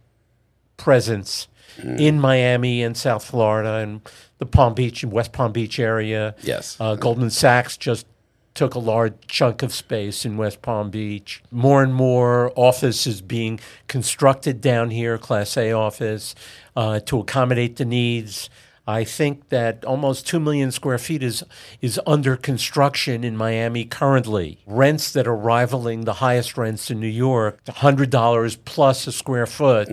presence 0.77 1.49
in 1.83 2.21
Miami 2.21 2.83
and 2.83 2.97
South 2.97 3.25
Florida 3.25 3.75
and 3.77 4.01
the 4.39 4.47
Palm 4.47 4.75
Beach 4.75 5.03
and 5.03 5.13
West 5.13 5.33
Palm 5.33 5.53
Beach 5.53 5.79
area. 5.79 6.35
Yes. 6.43 6.77
Uh, 6.79 6.95
Goldman 6.95 7.31
Sachs 7.31 7.77
just 7.77 8.07
took 8.55 8.75
a 8.75 8.79
large 8.79 9.15
chunk 9.27 9.63
of 9.63 9.75
space 9.75 10.25
in 10.25 10.37
West 10.37 10.63
Palm 10.63 10.91
Beach. 10.91 11.43
More 11.51 11.83
and 11.83 11.95
more 11.95 12.53
office 12.55 13.07
is 13.07 13.21
being 13.21 13.59
constructed 13.89 14.61
down 14.61 14.91
here, 14.91 15.19
Class 15.19 15.57
A 15.57 15.73
office, 15.73 16.35
uh, 16.77 17.01
to 17.01 17.19
accommodate 17.19 17.77
the 17.77 17.85
needs. 17.85 18.49
I 18.87 19.05
think 19.05 19.49
that 19.49 19.83
almost 19.85 20.27
2 20.27 20.39
million 20.39 20.71
square 20.71 20.99
feet 20.99 21.23
is, 21.23 21.43
is 21.81 21.99
under 22.07 22.37
construction 22.37 23.25
in 23.25 23.35
Miami 23.35 23.87
currently. 23.87 24.59
Rents 24.67 25.11
that 25.13 25.27
are 25.27 25.35
rivaling 25.35 26.03
the 26.05 26.15
highest 26.15 26.59
rents 26.59 26.91
in 26.91 27.01
New 27.01 27.07
York, 27.07 27.65
$100 27.65 28.59
plus 28.67 29.07
a 29.07 29.13
square 29.13 29.47
foot, 29.47 29.89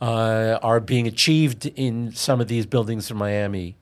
uh, 0.00 0.58
are 0.62 0.80
being 0.80 1.06
achieved 1.06 1.66
in 1.66 2.12
some 2.12 2.40
of 2.40 2.48
these 2.48 2.66
buildings 2.66 3.08
in 3.10 3.16
Miami. 3.16 3.76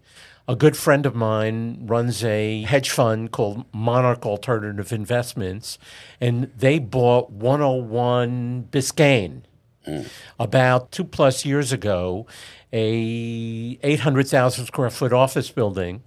A 0.48 0.54
good 0.54 0.76
friend 0.76 1.06
of 1.06 1.14
mine 1.14 1.86
runs 1.86 2.22
a 2.22 2.62
hedge 2.62 2.90
fund 2.90 3.32
called 3.32 3.64
Monarch 3.72 4.24
Alternative 4.24 4.92
Investments, 4.92 5.78
and 6.20 6.52
they 6.56 6.78
bought 6.78 7.30
101 7.30 8.68
Biscayne 8.70 9.42
hmm. 9.84 10.02
about 10.38 10.92
two 10.92 11.04
plus 11.04 11.44
years 11.44 11.72
ago, 11.72 12.26
a 12.72 13.78
800,000 13.82 14.66
square 14.66 14.90
foot 14.90 15.12
office 15.12 15.50
building. 15.50 16.02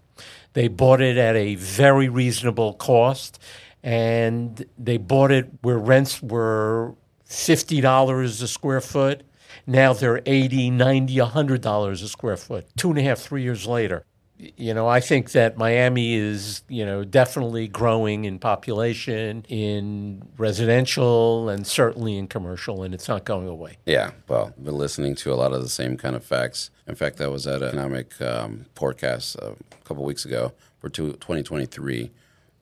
They 0.53 0.67
bought 0.67 1.01
it 1.01 1.17
at 1.17 1.35
a 1.35 1.55
very 1.55 2.07
reasonable 2.07 2.73
cost, 2.73 3.39
and 3.83 4.65
they 4.77 4.97
bought 4.97 5.31
it 5.31 5.49
where 5.61 5.77
rents 5.77 6.23
were 6.23 6.95
$50 7.29 8.41
a 8.41 8.47
square 8.47 8.81
foot. 8.81 9.23
Now 9.67 9.93
they're 9.93 10.21
80, 10.25 10.71
90, 10.71 11.15
$100 11.17 11.91
a 11.91 12.07
square 12.07 12.37
foot, 12.37 12.67
two 12.77 12.89
and 12.89 12.97
a 12.99 13.01
half, 13.01 13.19
three 13.19 13.43
years 13.43 13.67
later 13.67 14.05
you 14.39 14.73
know, 14.73 14.87
I 14.87 15.01
think 15.01 15.31
that 15.31 15.57
Miami 15.57 16.13
is, 16.13 16.63
you 16.69 16.85
know, 16.85 17.03
definitely 17.03 17.67
growing 17.67 18.23
in 18.23 18.39
population, 18.39 19.45
in 19.49 20.23
residential, 20.37 21.49
and 21.49 21.67
certainly 21.67 22.17
in 22.17 22.27
commercial, 22.27 22.83
and 22.83 22.93
it's 22.93 23.09
not 23.09 23.25
going 23.25 23.47
away. 23.47 23.77
Yeah, 23.85 24.11
well, 24.29 24.53
I've 24.57 24.63
been 24.63 24.77
listening 24.77 25.15
to 25.15 25.33
a 25.33 25.35
lot 25.35 25.51
of 25.51 25.61
the 25.61 25.69
same 25.69 25.97
kind 25.97 26.15
of 26.15 26.23
facts. 26.23 26.71
In 26.87 26.95
fact, 26.95 27.19
I 27.19 27.27
was 27.27 27.47
at 27.47 27.61
an 27.61 27.69
economic 27.69 28.19
um, 28.21 28.65
forecast 28.75 29.35
uh, 29.41 29.51
a 29.71 29.85
couple 29.85 30.05
weeks 30.05 30.23
ago 30.23 30.53
for 30.79 30.87
two, 30.87 31.11
2023, 31.13 32.09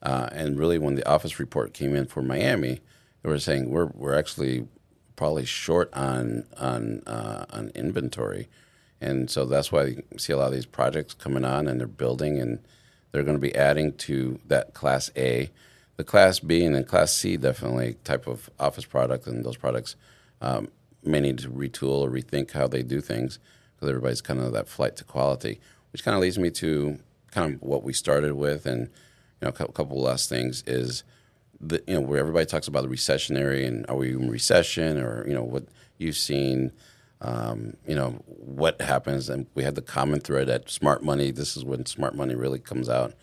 uh, 0.02 0.28
and 0.32 0.58
really 0.58 0.78
when 0.78 0.96
the 0.96 1.08
office 1.08 1.38
report 1.38 1.74
came 1.74 1.94
in 1.94 2.06
for 2.06 2.22
Miami, 2.22 2.80
they 3.22 3.28
were 3.28 3.38
saying 3.38 3.70
we're 3.70 3.90
we're 3.94 4.14
actually 4.14 4.66
probably 5.14 5.44
short 5.44 5.92
on 5.92 6.44
on 6.56 7.02
uh, 7.06 7.44
on 7.50 7.70
inventory 7.74 8.48
and 9.00 9.30
so 9.30 9.44
that's 9.44 9.70
why 9.70 9.84
you 9.84 10.02
see 10.16 10.32
a 10.32 10.36
lot 10.36 10.48
of 10.48 10.54
these 10.54 10.66
projects 10.66 11.14
coming 11.14 11.44
on 11.44 11.68
and 11.68 11.78
they're 11.78 11.86
building 11.86 12.40
and 12.40 12.58
they're 13.12 13.22
going 13.22 13.36
to 13.36 13.40
be 13.40 13.54
adding 13.54 13.92
to 13.94 14.38
that 14.46 14.74
class 14.74 15.10
A. 15.16 15.50
The 15.96 16.04
class 16.04 16.40
B 16.40 16.64
and 16.64 16.74
then 16.74 16.84
class 16.84 17.12
C 17.12 17.36
definitely 17.36 17.96
type 18.04 18.26
of 18.26 18.50
office 18.58 18.84
product 18.84 19.26
and 19.26 19.44
those 19.44 19.56
products 19.56 19.96
um, 20.40 20.68
may 21.04 21.20
need 21.20 21.38
to 21.38 21.48
retool 21.48 22.02
or 22.02 22.10
rethink 22.10 22.52
how 22.52 22.66
they 22.66 22.82
do 22.82 23.00
things 23.00 23.38
because 23.74 23.88
everybody's 23.88 24.20
kind 24.20 24.40
of 24.40 24.52
that 24.52 24.68
flight 24.68 24.96
to 24.96 25.04
quality, 25.04 25.60
which 25.92 26.04
kind 26.04 26.14
of 26.14 26.20
leads 26.20 26.38
me 26.38 26.50
to 26.50 26.98
kind 27.30 27.54
of 27.54 27.62
what 27.62 27.82
we 27.82 27.92
started 27.92 28.34
with 28.34 28.66
and 28.66 28.88
you 29.40 29.42
know 29.42 29.48
a 29.48 29.52
couple 29.52 30.00
last 30.00 30.28
things 30.28 30.64
is 30.66 31.04
the 31.60 31.82
you 31.86 31.94
know 31.94 32.00
where 32.00 32.18
everybody 32.18 32.46
talks 32.46 32.68
about 32.68 32.82
the 32.82 32.88
recessionary 32.88 33.66
and 33.66 33.84
are 33.88 33.96
we 33.96 34.10
in 34.10 34.30
recession 34.30 34.98
or 34.98 35.26
you 35.26 35.34
know 35.34 35.42
what 35.42 35.64
you've 35.98 36.16
seen 36.16 36.72
um, 37.20 37.76
you 37.86 37.94
know 37.94 38.10
what 38.26 38.80
happens 38.80 39.28
and 39.28 39.46
we 39.54 39.64
had 39.64 39.74
the 39.74 39.82
common 39.82 40.20
thread 40.20 40.48
at 40.48 40.70
smart 40.70 41.02
money. 41.02 41.30
This 41.30 41.56
is 41.56 41.64
when 41.64 41.84
smart 41.86 42.14
money 42.14 42.34
really 42.34 42.58
comes 42.58 42.88
out 42.88 43.14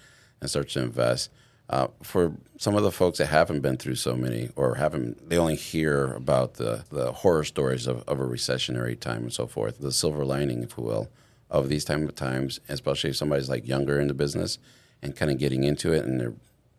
and 0.42 0.50
starts 0.50 0.74
to 0.74 0.82
invest. 0.82 1.30
Uh, 1.68 1.88
for 2.04 2.34
some 2.58 2.76
of 2.76 2.84
the 2.84 2.92
folks 2.92 3.18
that 3.18 3.26
haven't 3.26 3.62
been 3.62 3.76
through 3.76 3.96
so 3.96 4.16
many 4.16 4.50
or 4.56 4.76
haven't 4.76 5.30
they 5.30 5.38
only 5.38 5.56
hear 5.56 6.14
about 6.14 6.56
the, 6.56 6.86
the 6.92 7.12
horror 7.12 7.44
stories 7.44 7.88
of, 7.88 8.04
of 8.08 8.20
a 8.20 8.24
recessionary 8.24 9.00
time 9.00 9.24
and 9.24 9.34
so 9.34 9.48
forth 9.48 9.80
the 9.80 9.92
silver 9.92 10.24
lining 10.24 10.62
if 10.62 10.78
you 10.78 10.84
will 10.84 11.10
of 11.50 11.68
these 11.68 11.84
type 11.84 12.00
of 12.02 12.14
times 12.14 12.60
especially 12.70 13.10
if 13.10 13.16
somebody's 13.16 13.50
like 13.50 13.68
younger 13.68 14.00
in 14.00 14.08
the 14.08 14.14
business 14.14 14.60
and 15.02 15.16
kind 15.16 15.32
of 15.32 15.40
getting 15.40 15.64
into 15.64 15.92
it 15.92 16.06
and 16.06 16.20
they're 16.20 16.36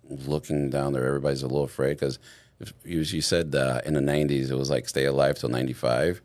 looking 0.09 0.71
down 0.71 0.93
there 0.93 1.05
everybody's 1.05 1.43
a 1.43 1.49
little 1.49 1.65
afraid 1.65 1.95
because 1.95 2.21
as 2.61 3.13
you 3.13 3.21
said 3.21 3.53
uh, 3.57 3.81
in 3.85 3.95
the 3.95 4.01
90s 4.01 4.53
it 4.53 4.57
was 4.57 4.71
like 4.71 4.89
stay 4.89 5.05
alive 5.05 5.37
till 5.37 5.49
95 5.49 6.23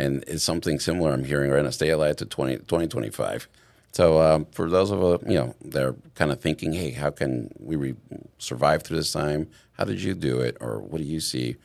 and 0.00 0.24
it's 0.26 0.42
something 0.42 0.80
similar 0.80 1.12
I'm 1.12 1.24
hearing 1.24 1.50
right 1.50 1.62
now. 1.62 1.70
Stay 1.70 1.90
alive 1.90 2.16
to 2.16 2.26
20, 2.26 2.56
2025. 2.56 3.48
So 3.92 4.20
um, 4.22 4.46
for 4.52 4.70
those 4.70 4.90
of 4.90 5.02
us, 5.02 5.20
you 5.26 5.34
know, 5.34 5.54
they're 5.60 5.94
kind 6.14 6.32
of 6.32 6.40
thinking, 6.40 6.72
hey, 6.72 6.92
how 6.92 7.10
can 7.10 7.50
we 7.58 7.76
re- 7.76 7.96
survive 8.38 8.82
through 8.82 8.98
this 8.98 9.12
time? 9.12 9.48
How 9.72 9.84
did 9.84 10.02
you 10.02 10.14
do 10.14 10.40
it, 10.40 10.56
or 10.60 10.80
what 10.80 10.98
do 10.98 11.04
you 11.04 11.20
see? 11.20 11.56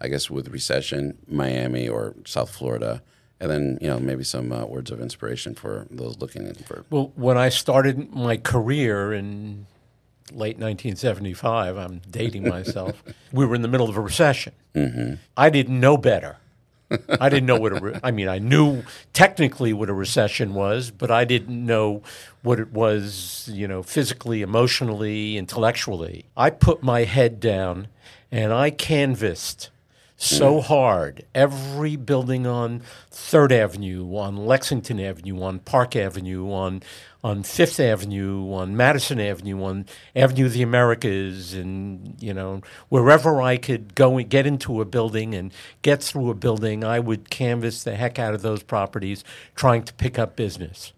I 0.00 0.08
guess 0.08 0.30
with 0.30 0.48
recession, 0.48 1.18
Miami 1.26 1.88
or 1.88 2.14
South 2.24 2.50
Florida, 2.50 3.02
and 3.40 3.50
then 3.50 3.78
you 3.80 3.88
know 3.88 3.98
maybe 3.98 4.24
some 4.24 4.52
uh, 4.52 4.64
words 4.64 4.90
of 4.90 5.00
inspiration 5.00 5.54
for 5.54 5.86
those 5.90 6.18
looking 6.18 6.52
for. 6.54 6.84
Well, 6.90 7.12
when 7.14 7.36
I 7.36 7.48
started 7.48 8.12
my 8.14 8.36
career 8.36 9.12
in 9.12 9.66
late 10.30 10.56
1975, 10.56 11.76
I'm 11.76 12.00
dating 12.10 12.48
myself. 12.48 13.02
we 13.32 13.44
were 13.44 13.54
in 13.54 13.62
the 13.62 13.68
middle 13.68 13.88
of 13.88 13.96
a 13.96 14.00
recession. 14.00 14.52
Mm-hmm. 14.74 15.14
I 15.36 15.50
didn't 15.50 15.78
know 15.78 15.96
better. 15.96 16.38
I 17.20 17.28
didn't 17.28 17.46
know 17.46 17.58
what 17.58 17.72
a 17.72 17.80
re- 17.80 18.00
I 18.02 18.10
mean, 18.10 18.28
I 18.28 18.38
knew 18.38 18.82
technically 19.12 19.72
what 19.72 19.88
a 19.88 19.94
recession 19.94 20.54
was, 20.54 20.90
but 20.90 21.10
I 21.10 21.24
didn't 21.24 21.64
know 21.64 22.02
what 22.42 22.58
it 22.58 22.72
was, 22.72 23.48
you 23.52 23.68
know, 23.68 23.82
physically, 23.82 24.42
emotionally, 24.42 25.36
intellectually. 25.36 26.26
I 26.36 26.50
put 26.50 26.82
my 26.82 27.04
head 27.04 27.40
down 27.40 27.88
and 28.30 28.52
I 28.52 28.70
canvassed 28.70 29.70
so 30.20 30.56
mm. 30.56 30.64
hard. 30.64 31.24
Every 31.32 31.94
building 31.94 32.44
on 32.44 32.82
Third 33.08 33.52
Avenue, 33.52 34.04
on 34.16 34.36
Lexington 34.36 34.98
Avenue, 34.98 35.40
on 35.40 35.60
Park 35.60 35.94
Avenue, 35.94 36.50
on 36.50 36.82
on 37.22 37.44
Fifth 37.44 37.78
Avenue, 37.78 38.52
on 38.52 38.76
Madison 38.76 39.20
Avenue, 39.20 39.62
on 39.62 39.86
Avenue 40.14 40.46
of 40.46 40.52
the 40.52 40.62
Americas, 40.62 41.54
and 41.54 42.16
you 42.20 42.34
know 42.34 42.62
wherever 42.88 43.40
I 43.40 43.58
could 43.58 43.94
go 43.94 44.18
and 44.18 44.28
get 44.28 44.44
into 44.44 44.80
a 44.80 44.84
building 44.84 45.34
and 45.34 45.52
get 45.82 46.02
through 46.02 46.30
a 46.30 46.34
building, 46.34 46.82
I 46.82 46.98
would 46.98 47.30
canvass 47.30 47.84
the 47.84 47.94
heck 47.94 48.18
out 48.18 48.34
of 48.34 48.42
those 48.42 48.64
properties, 48.64 49.22
trying 49.54 49.84
to 49.84 49.94
pick 49.94 50.18
up 50.18 50.34
business. 50.34 50.92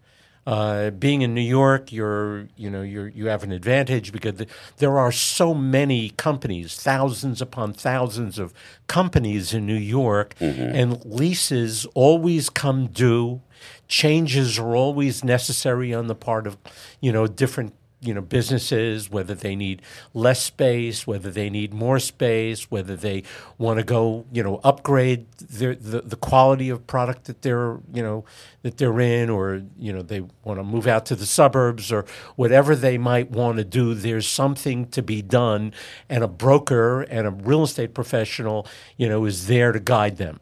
Uh, 0.46 0.90
being 0.90 1.22
in 1.22 1.35
New 1.35 1.40
York, 1.40 1.92
you're 1.92 2.48
you 2.57 2.70
know 2.70 2.83
you 2.83 3.05
you 3.05 3.26
have 3.26 3.42
an 3.42 3.53
advantage 3.53 4.11
because 4.11 4.35
the, 4.35 4.46
there 4.79 4.98
are 4.98 5.12
so 5.12 5.53
many 5.55 6.11
companies, 6.11 6.74
thousands 6.74 7.42
upon 7.42 7.72
thousands 7.72 8.38
of 8.38 8.55
companies 8.87 9.53
in 9.53 9.66
New 9.66 9.74
York, 9.74 10.35
mm-hmm. 10.40 10.62
and 10.62 11.05
leases 11.05 11.87
always 11.94 12.48
come 12.48 12.87
due 12.87 13.42
changes 13.88 14.59
are 14.59 14.74
always 14.74 15.24
necessary 15.24 15.92
on 15.92 16.07
the 16.07 16.14
part 16.14 16.46
of 16.46 16.57
you 17.00 17.12
know 17.12 17.26
different 17.26 17.74
you 18.00 18.14
know 18.14 18.20
businesses 18.20 19.10
whether 19.10 19.34
they 19.34 19.54
need 19.54 19.82
less 20.14 20.42
space 20.42 21.06
whether 21.06 21.30
they 21.30 21.50
need 21.50 21.74
more 21.74 21.98
space 21.98 22.70
whether 22.70 22.96
they 22.96 23.22
want 23.58 23.78
to 23.78 23.84
go 23.84 24.24
you 24.32 24.42
know 24.42 24.60
upgrade 24.64 25.26
their, 25.38 25.74
the 25.74 26.00
the 26.00 26.16
quality 26.16 26.70
of 26.70 26.86
product 26.86 27.24
that 27.24 27.42
they're 27.42 27.78
you 27.92 28.02
know 28.02 28.24
that 28.62 28.78
they're 28.78 29.00
in 29.00 29.28
or 29.30 29.62
you 29.78 29.92
know 29.92 30.02
they 30.02 30.20
want 30.44 30.58
to 30.58 30.64
move 30.64 30.86
out 30.86 31.06
to 31.06 31.14
the 31.14 31.26
suburbs 31.26 31.92
or 31.92 32.04
whatever 32.36 32.74
they 32.74 32.98
might 32.98 33.30
want 33.30 33.58
to 33.58 33.64
do 33.64 33.94
there's 33.94 34.26
something 34.26 34.86
to 34.88 35.02
be 35.02 35.22
done. 35.22 35.72
And 36.08 36.24
a 36.24 36.28
broker 36.28 37.02
and 37.02 37.26
a 37.26 37.30
real 37.30 37.62
estate 37.62 37.94
professional 37.94 38.66
you 38.96 39.08
know 39.08 39.24
is 39.24 39.46
there 39.46 39.72
to 39.72 39.80
guide 39.80 40.16
them. 40.16 40.40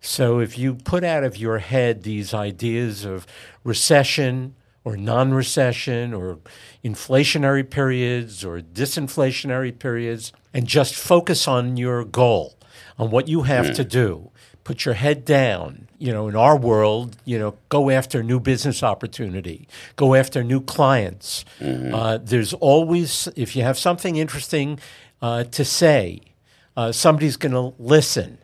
So 0.00 0.40
if 0.40 0.56
you 0.56 0.74
put 0.74 1.04
out 1.04 1.24
of 1.24 1.36
your 1.36 1.58
head 1.58 2.02
these 2.02 2.32
ideas 2.32 3.04
of 3.04 3.26
recession 3.64 4.54
or 4.84 4.96
non 4.96 5.32
recession 5.32 6.14
or 6.14 6.38
inflationary 6.84 7.68
periods 7.68 8.44
or 8.44 8.60
disinflationary 8.60 9.76
periods 9.78 10.32
and 10.54 10.66
just 10.66 10.94
focus 10.94 11.46
on 11.46 11.76
your 11.76 12.04
goal, 12.04 12.56
on 12.98 13.10
what 13.10 13.28
you 13.28 13.42
have 13.42 13.66
mm. 13.66 13.74
to 13.74 13.84
do, 13.84 14.30
put 14.64 14.84
your 14.84 14.94
head 14.94 15.24
down. 15.24 15.88
You 15.98 16.12
know, 16.12 16.28
in 16.28 16.36
our 16.36 16.56
world, 16.56 17.18
you 17.26 17.38
know, 17.38 17.56
go 17.68 17.90
after 17.90 18.22
new 18.22 18.40
business 18.40 18.82
opportunity, 18.82 19.68
go 19.96 20.14
after 20.14 20.42
new 20.42 20.62
clients. 20.62 21.44
Mm-hmm. 21.60 21.94
Uh, 21.94 22.18
there's 22.18 22.54
always, 22.54 23.28
if 23.36 23.54
you 23.54 23.62
have 23.62 23.78
something 23.78 24.16
interesting 24.16 24.78
uh, 25.20 25.44
to 25.44 25.64
say, 25.64 26.22
uh, 26.76 26.92
somebody's 26.92 27.36
going 27.36 27.52
to 27.52 27.74
listen. 27.78 28.38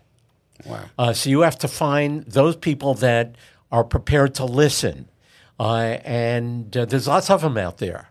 Wow. 0.66 0.84
Uh, 0.98 1.12
so 1.14 1.30
you 1.30 1.40
have 1.40 1.58
to 1.60 1.68
find 1.68 2.24
those 2.24 2.56
people 2.56 2.92
that 2.94 3.36
are 3.72 3.84
prepared 3.84 4.34
to 4.34 4.44
listen. 4.44 5.08
Uh, 5.58 5.98
and 6.04 6.76
uh, 6.76 6.84
there's 6.84 7.08
lots 7.08 7.30
of 7.30 7.40
them 7.40 7.56
out 7.56 7.78
there. 7.78 8.10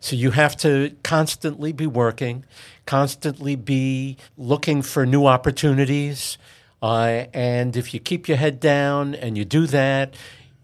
So 0.00 0.16
you 0.16 0.30
have 0.30 0.56
to 0.58 0.96
constantly 1.02 1.72
be 1.72 1.86
working, 1.86 2.44
constantly 2.86 3.54
be 3.54 4.16
looking 4.38 4.80
for 4.80 5.04
new 5.04 5.26
opportunities. 5.26 6.38
Uh, 6.82 7.26
and 7.34 7.76
if 7.76 7.92
you 7.92 8.00
keep 8.00 8.26
your 8.26 8.38
head 8.38 8.60
down 8.60 9.14
and 9.14 9.36
you 9.36 9.44
do 9.44 9.66
that, 9.66 10.14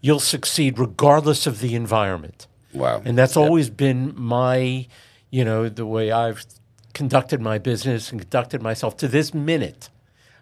you'll 0.01 0.19
succeed 0.19 0.79
regardless 0.79 1.45
of 1.45 1.59
the 1.59 1.75
environment. 1.75 2.47
Wow. 2.73 3.01
And 3.05 3.17
that's 3.17 3.35
yep. 3.35 3.45
always 3.45 3.69
been 3.69 4.13
my, 4.19 4.87
you 5.29 5.45
know, 5.45 5.69
the 5.69 5.85
way 5.85 6.11
I've 6.11 6.43
conducted 6.93 7.39
my 7.39 7.59
business 7.59 8.11
and 8.11 8.19
conducted 8.21 8.61
myself 8.61 8.97
to 8.97 9.07
this 9.07 9.33
minute. 9.33 9.89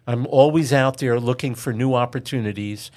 I'm 0.06 0.26
always 0.28 0.72
out 0.72 0.98
there 0.98 1.20
looking 1.20 1.54
for 1.54 1.72
new 1.72 1.94
opportunities, 1.94 2.90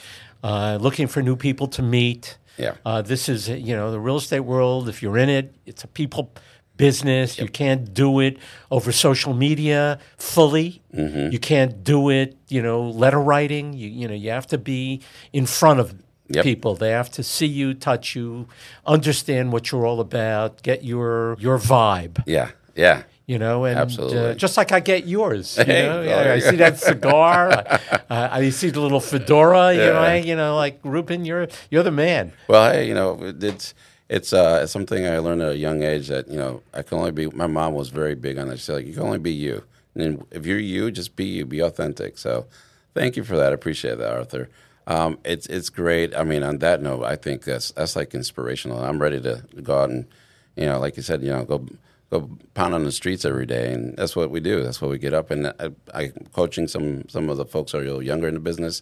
uh, 0.44 0.78
looking 0.80 1.08
for 1.08 1.22
new 1.22 1.36
people 1.36 1.68
to 1.68 1.82
meet. 1.82 2.38
Yeah. 2.60 2.76
Uh, 2.86 3.02
this 3.02 3.30
is, 3.30 3.48
you 3.50 3.76
know, 3.76 3.92
the 3.92 4.00
real 4.00 4.18
estate 4.18 4.42
world. 4.42 4.90
If 4.90 5.02
you're 5.02 5.18
in 5.18 5.30
it, 5.30 5.56
it's 5.66 5.84
a 5.84 5.88
people 5.88 6.34
business. 6.78 7.38
Yep. 7.38 7.46
You 7.46 7.52
can't 7.52 7.94
do 7.94 8.20
it 8.20 8.38
over 8.72 8.92
social 8.92 9.34
media 9.34 10.00
fully. 10.18 10.82
Mm-hmm. 10.94 11.32
You 11.32 11.40
can't 11.40 11.84
do 11.84 12.10
it, 12.10 12.38
you 12.48 12.62
know, 12.62 12.82
letter 12.90 13.20
writing. 13.20 13.74
You, 13.74 13.90
you 13.90 14.08
know, 14.08 14.14
you 14.14 14.30
have 14.32 14.48
to 14.48 14.58
be 14.58 15.02
in 15.34 15.46
front 15.46 15.80
of 15.80 15.96
Yep. 16.32 16.44
people. 16.44 16.76
They 16.76 16.92
have 16.92 17.10
to 17.14 17.24
see 17.24 17.48
you, 17.48 17.74
touch 17.74 18.16
you, 18.16 18.48
understand 18.86 19.52
what 19.52 19.72
you're 19.72 19.84
all 19.84 20.00
about, 20.00 20.62
get 20.62 20.84
your 20.84 21.36
your 21.40 21.58
vibe. 21.58 22.22
Yeah, 22.28 22.52
yeah. 22.76 23.04
You 23.28 23.38
know, 23.38 23.66
and 23.66 23.78
Absolutely. 23.78 24.18
Uh, 24.18 24.34
just 24.34 24.58
like 24.58 24.72
I 24.72 24.80
get 24.80 25.06
yours. 25.06 25.56
You 25.60 25.64
Hey, 25.66 25.86
know? 25.86 26.00
oh, 26.00 26.02
Yeah, 26.02 26.34
I 26.34 26.40
see 26.40 26.56
that 26.56 26.80
cigar. 26.80 27.52
I, 27.54 27.80
uh, 28.10 28.30
I 28.32 28.50
see 28.50 28.72
the 28.72 28.82
little 28.82 29.00
fedora. 29.00 29.72
You 29.74 29.82
know, 29.82 30.00
I, 30.00 30.16
you 30.16 30.36
know, 30.36 30.56
like 30.56 30.80
Ruben, 30.84 31.26
you're 31.26 31.48
you're 31.70 31.84
the 31.84 31.92
man. 31.92 32.34
Well, 32.48 32.72
hey, 32.72 32.88
you 32.88 32.96
know, 32.96 33.20
it's 33.22 33.76
it's 34.10 34.34
uh, 34.34 34.66
something 34.66 35.06
I 35.06 35.20
learned 35.20 35.44
at 35.44 35.52
a 35.52 35.58
young 35.58 35.84
age 35.84 36.08
that 36.08 36.28
you 36.28 36.38
know 36.38 36.64
I 36.74 36.82
can 36.82 36.98
only 36.98 37.12
be. 37.12 37.28
My 37.28 37.46
mom 37.46 37.76
was 37.76 37.90
very 37.90 38.16
big 38.16 38.40
on 38.40 38.48
that. 38.48 38.58
She 38.58 38.64
said, 38.64 38.76
like, 38.78 38.88
"You 38.88 38.94
can 38.94 39.04
only 39.04 39.20
be 39.20 39.32
you, 39.32 39.64
and 39.94 40.26
if 40.32 40.48
you're 40.48 40.58
you, 40.58 40.90
just 40.90 41.16
be 41.16 41.26
you, 41.26 41.46
be 41.46 41.60
authentic." 41.60 42.18
So, 42.18 42.48
thank 42.96 43.16
you 43.16 43.24
for 43.24 43.38
that. 43.38 43.52
I 43.52 43.54
appreciate 43.54 44.00
that, 44.00 44.12
Arthur. 44.12 44.50
Um, 44.88 45.20
it's 45.24 45.46
it's 45.46 45.70
great. 45.70 46.16
I 46.16 46.24
mean, 46.24 46.42
on 46.42 46.58
that 46.58 46.82
note, 46.82 47.04
I 47.04 47.16
think 47.16 47.44
that's 47.44 47.70
that's 47.74 47.96
like 47.96 48.16
inspirational. 48.16 48.84
I'm 48.84 49.00
ready 49.00 49.22
to 49.22 49.44
go 49.62 49.82
out 49.82 49.92
and 49.92 50.08
you 50.56 50.66
know, 50.66 50.80
like 50.80 50.98
you 50.98 51.04
said, 51.04 51.22
you 51.22 51.30
know, 51.30 51.44
go 51.46 51.68
go 52.10 52.30
pound 52.54 52.74
on 52.74 52.84
the 52.84 52.92
streets 52.92 53.26
every 53.26 53.46
day, 53.46 53.72
and 53.74 53.96
that's 53.98 54.16
what 54.16 54.32
we 54.32 54.40
do. 54.40 54.64
That's 54.64 54.82
what 54.82 54.92
we 54.92 54.98
get 54.98 55.14
up. 55.14 55.32
And 55.32 55.48
I, 55.48 55.70
I 55.94 56.12
coaching 56.34 56.68
some 56.68 57.08
some 57.08 57.30
of 57.30 57.38
the 57.38 57.46
folks 57.46 57.74
are 57.74 57.80
a 57.80 57.84
little 57.84 58.04
younger 58.04 58.28
in 58.28 58.34
the 58.34 58.40
business, 58.40 58.82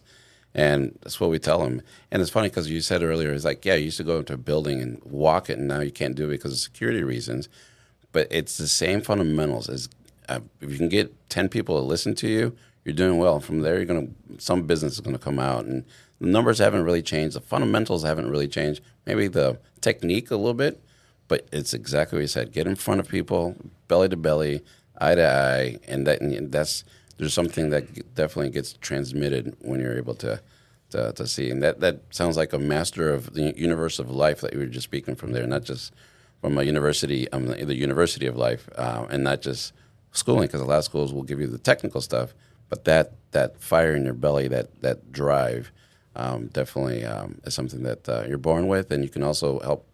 and 0.54 0.98
that's 1.02 1.20
what 1.20 1.30
we 1.30 1.40
tell 1.40 1.60
them. 1.60 1.82
And 2.12 2.22
it's 2.22 2.32
funny 2.32 2.50
because 2.50 2.70
you 2.70 2.82
said 2.82 3.04
earlier, 3.04 3.32
it's 3.34 3.46
like, 3.46 3.66
yeah, 3.66 3.76
you 3.76 3.86
used 3.86 3.98
to 3.98 4.04
go 4.04 4.20
into 4.20 4.34
a 4.34 4.38
building 4.38 4.82
and 4.82 5.02
walk 5.04 5.50
it, 5.50 5.58
and 5.58 5.68
now 5.68 5.82
you 5.82 5.92
can't 5.92 6.16
do 6.16 6.26
it 6.26 6.32
because 6.32 6.54
of 6.54 6.60
security 6.60 7.04
reasons. 7.04 7.50
But 8.12 8.28
it's 8.32 8.58
the 8.58 8.68
same 8.68 9.02
fundamentals. 9.02 9.70
As 9.70 9.90
uh, 10.30 10.40
if 10.62 10.72
you 10.72 10.78
can 10.78 10.90
get 10.90 11.30
ten 11.30 11.50
people 11.50 11.80
to 11.80 11.86
listen 11.86 12.16
to 12.16 12.28
you, 12.28 12.56
you're 12.86 12.96
doing 12.96 13.18
well. 13.18 13.40
From 13.40 13.60
there, 13.60 13.76
you're 13.76 13.86
gonna 13.86 14.08
some 14.38 14.63
business 14.63 14.94
is 14.94 15.02
gonna 15.02 15.20
come 15.20 15.40
out, 15.40 15.66
and 15.66 15.84
the 16.22 16.28
numbers 16.28 16.60
haven't 16.60 16.84
really 16.84 17.02
changed. 17.02 17.36
The 17.36 17.42
fundamentals 17.42 18.04
haven't 18.04 18.30
really 18.30 18.48
changed. 18.48 18.82
Maybe 19.06 19.28
the 19.28 19.60
technique 19.82 20.32
a 20.32 20.38
little 20.38 20.54
bit, 20.54 20.82
but 21.28 21.48
it's 21.52 21.74
exactly 21.74 22.18
what 22.18 22.22
you 22.22 22.28
said. 22.28 22.52
Get 22.52 22.68
in 22.68 22.76
front 22.76 23.00
of 23.00 23.08
people, 23.08 23.56
belly 23.88 24.10
to 24.10 24.18
belly, 24.18 24.62
eye 25.00 25.16
to 25.16 25.28
eye, 25.28 25.80
and 25.88 26.08
that 26.08 26.22
and 26.22 26.52
that's 26.52 26.84
there's 27.18 27.34
something 27.34 27.70
that 27.72 28.16
definitely 28.16 28.52
gets 28.52 28.74
transmitted 28.74 29.56
when 29.62 29.80
you're 29.80 29.98
able 29.98 30.16
to, 30.16 30.42
to 30.92 31.12
to 31.13 31.28
see. 31.28 31.50
And 31.50 31.62
that 31.63 31.80
that 31.80 32.02
sounds 32.12 32.38
like 32.38 32.54
a 32.54 32.60
master 32.60 33.12
of 33.13 33.34
the 33.34 33.58
universe 33.58 34.00
of 34.00 34.10
life 34.10 34.42
that 34.42 34.54
you 34.54 34.60
were 34.60 34.66
just 34.66 34.86
speaking 34.86 35.16
from 35.16 35.32
there, 35.32 35.48
not 35.48 35.63
just 35.63 35.94
from 36.42 36.58
a 36.58 36.63
university, 36.63 37.30
um, 37.32 37.48
the 37.48 37.76
university 37.76 38.28
of 38.28 38.38
life, 38.38 38.70
uh, 38.78 39.08
and 39.10 39.24
not 39.24 39.42
just 39.42 39.74
schooling, 40.12 40.48
because 40.48 40.62
a 40.62 40.66
lot 40.66 40.78
of 40.78 40.84
schools 40.84 41.12
will 41.13 41.24
give 41.24 41.40
you 41.40 41.48
the 41.48 41.58
technical 41.58 42.02
stuff, 42.02 42.34
but 42.70 42.86
that 42.86 43.13
that 43.32 43.60
fire 43.60 43.96
in 43.96 44.06
your 44.06 44.13
belly, 44.13 44.48
that 44.48 44.82
that 44.82 45.12
drive, 45.12 45.72
um, 46.16 46.48
definitely 46.48 47.04
um, 47.04 47.42
is 47.44 47.54
something 47.54 47.84
that 47.84 48.08
uh, 48.08 48.24
you're 48.28 48.38
born 48.38 48.68
with, 48.68 48.92
and 48.92 49.04
you 49.04 49.10
can 49.10 49.24
also 49.24 49.60
help 49.60 49.86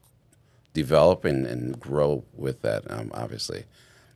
develop 0.74 1.26
and, 1.26 1.46
and 1.46 1.80
grow 1.80 2.24
with 2.34 2.62
that, 2.62 2.90
um, 2.92 3.12
obviously. 3.14 3.66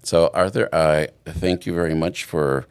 So, 0.04 0.30
Arthur, 0.34 0.70
I 0.74 1.10
thank 1.26 1.66
you 1.66 1.74
very 1.74 1.96
much 1.96 2.24
for 2.24 2.66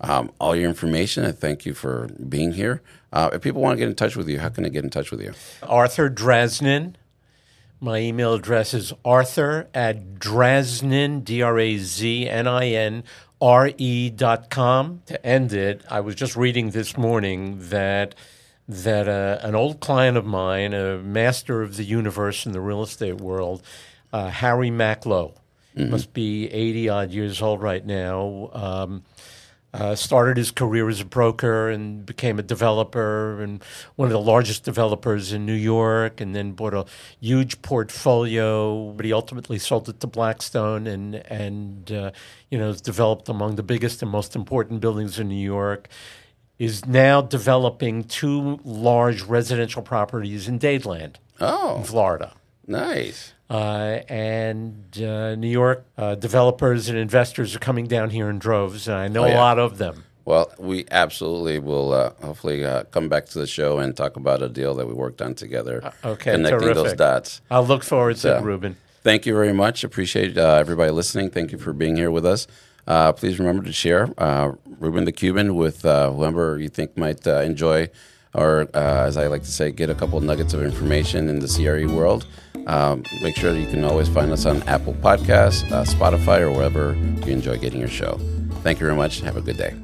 um, 0.00 0.30
all 0.40 0.54
your 0.56 0.68
information. 0.68 1.24
I 1.24 1.32
thank 1.32 1.64
you 1.64 1.74
for 1.74 2.08
being 2.28 2.52
here. 2.52 2.82
Uh, 3.12 3.30
if 3.32 3.42
people 3.42 3.60
want 3.60 3.76
to 3.76 3.78
get 3.78 3.88
in 3.88 3.94
touch 3.94 4.16
with 4.16 4.28
you, 4.28 4.38
how 4.40 4.48
can 4.48 4.64
they 4.64 4.70
get 4.70 4.84
in 4.84 4.90
touch 4.90 5.10
with 5.10 5.20
you? 5.20 5.32
Arthur 5.62 6.10
Draznin. 6.10 6.94
My 7.80 7.98
email 7.98 8.34
address 8.34 8.74
is 8.74 8.92
arthur 9.04 9.68
at 9.74 10.14
Draznin, 10.14 11.24
D 11.24 11.42
R 11.42 11.58
A 11.58 11.78
Z 11.78 12.28
N 12.28 12.46
I 12.46 12.68
N 12.68 13.02
R 13.40 13.72
E 13.76 14.08
dot 14.08 14.50
com. 14.50 15.02
To 15.06 15.26
end 15.26 15.52
it, 15.52 15.82
I 15.90 15.98
was 16.00 16.14
just 16.14 16.36
reading 16.36 16.70
this 16.70 16.96
morning 16.96 17.58
that 17.70 18.14
that 18.68 19.08
uh, 19.08 19.38
an 19.46 19.54
old 19.54 19.80
client 19.80 20.16
of 20.16 20.24
mine, 20.24 20.72
a 20.72 20.98
master 20.98 21.62
of 21.62 21.76
the 21.76 21.84
universe 21.84 22.46
in 22.46 22.52
the 22.52 22.60
real 22.60 22.82
estate 22.82 23.20
world, 23.20 23.62
uh, 24.12 24.28
Harry 24.28 24.70
Macklowe, 24.70 25.34
must 25.74 26.12
be 26.12 26.50
80 26.50 26.88
odd 26.88 27.10
years 27.12 27.40
old 27.40 27.62
right 27.62 27.84
now. 27.84 28.50
Um, 28.52 29.04
uh, 29.74 29.94
started 29.94 30.36
his 30.36 30.50
career 30.50 30.88
as 30.90 31.00
a 31.00 31.04
broker 31.04 31.70
and 31.70 32.04
became 32.04 32.38
a 32.38 32.42
developer 32.42 33.40
and 33.40 33.64
one 33.96 34.06
of 34.06 34.12
the 34.12 34.20
largest 34.20 34.64
developers 34.64 35.32
in 35.32 35.46
New 35.46 35.54
York, 35.54 36.20
and 36.20 36.34
then 36.34 36.52
bought 36.52 36.74
a 36.74 36.84
huge 37.20 37.62
portfolio. 37.62 38.92
But 38.92 39.06
he 39.06 39.14
ultimately 39.14 39.58
sold 39.58 39.88
it 39.88 39.98
to 40.00 40.06
Blackstone 40.06 40.86
and 40.86 41.14
and 41.14 41.90
uh, 41.90 42.10
you 42.50 42.58
know 42.58 42.66
has 42.66 42.82
developed 42.82 43.30
among 43.30 43.56
the 43.56 43.62
biggest 43.62 44.02
and 44.02 44.10
most 44.10 44.36
important 44.36 44.82
buildings 44.82 45.18
in 45.18 45.28
New 45.28 45.42
York. 45.42 45.88
Is 46.62 46.86
now 46.86 47.20
developing 47.22 48.04
two 48.04 48.60
large 48.64 49.22
residential 49.22 49.82
properties 49.82 50.46
in 50.46 50.60
Dadeland, 50.60 51.16
Oh, 51.40 51.82
Florida. 51.82 52.34
nice. 52.68 53.32
Uh, 53.50 53.98
and 54.08 54.96
uh, 55.02 55.34
New 55.34 55.48
York 55.48 55.84
uh, 55.98 56.14
developers 56.14 56.88
and 56.88 56.96
investors 56.96 57.56
are 57.56 57.58
coming 57.58 57.88
down 57.88 58.10
here 58.10 58.30
in 58.30 58.38
droves, 58.38 58.86
and 58.86 58.96
I 58.96 59.08
know 59.08 59.24
Oh, 59.24 59.26
yeah. 59.26 59.34
a 59.34 59.38
lot 59.38 59.58
of 59.58 59.78
them. 59.78 60.04
Well, 60.24 60.52
we 60.56 60.84
absolutely 60.92 61.58
will 61.58 61.92
uh, 61.92 62.12
hopefully 62.22 62.64
uh, 62.64 62.84
come 62.84 63.08
back 63.08 63.26
to 63.30 63.40
the 63.40 63.46
show 63.48 63.80
and 63.80 63.96
talk 63.96 64.14
about 64.16 64.40
a 64.40 64.48
deal 64.48 64.72
that 64.76 64.86
we 64.86 64.94
worked 64.94 65.20
on 65.20 65.34
together. 65.34 65.92
okay, 66.04 66.30
connecting 66.30 66.74
those 66.74 66.92
dots. 66.92 67.40
I'll 67.50 67.66
look 67.66 67.82
forward 67.82 68.18
to 68.18 68.36
it, 68.36 68.42
Ruben. 68.44 68.76
Thank 69.02 69.26
you 69.26 69.34
very 69.34 69.52
much. 69.52 69.82
Appreciate 69.82 70.38
uh, 70.38 70.54
everybody 70.60 70.92
listening. 70.92 71.30
Thank 71.30 71.50
you 71.50 71.58
for 71.58 71.72
being 71.72 71.96
here 71.96 72.12
with 72.12 72.24
us. 72.24 72.46
Uh, 72.84 73.12
please 73.12 73.38
remember 73.38 73.62
to 73.64 73.72
share 73.72 74.08
uh, 74.18 74.52
Ruben 74.82 75.04
the 75.04 75.12
Cuban 75.12 75.54
with 75.54 75.84
uh, 75.84 76.10
whoever 76.10 76.58
you 76.58 76.68
think 76.68 76.96
might 76.96 77.24
uh, 77.26 77.40
enjoy, 77.40 77.88
or 78.34 78.68
uh, 78.74 79.06
as 79.06 79.16
I 79.16 79.28
like 79.28 79.42
to 79.42 79.50
say, 79.50 79.70
get 79.70 79.88
a 79.90 79.94
couple 79.94 80.20
nuggets 80.20 80.54
of 80.54 80.62
information 80.62 81.28
in 81.28 81.38
the 81.38 81.46
CRE 81.46 81.86
world. 81.94 82.26
Um, 82.66 83.04
make 83.22 83.36
sure 83.36 83.52
that 83.52 83.60
you 83.60 83.68
can 83.68 83.84
always 83.84 84.08
find 84.08 84.32
us 84.32 84.44
on 84.44 84.62
Apple 84.64 84.94
Podcasts, 84.94 85.70
uh, 85.70 85.84
Spotify, 85.84 86.40
or 86.40 86.50
wherever 86.50 86.94
you 87.24 87.32
enjoy 87.32 87.58
getting 87.58 87.78
your 87.78 87.88
show. 87.88 88.18
Thank 88.62 88.80
you 88.80 88.86
very 88.86 88.96
much. 88.96 89.20
Have 89.20 89.36
a 89.36 89.40
good 89.40 89.56
day. 89.56 89.74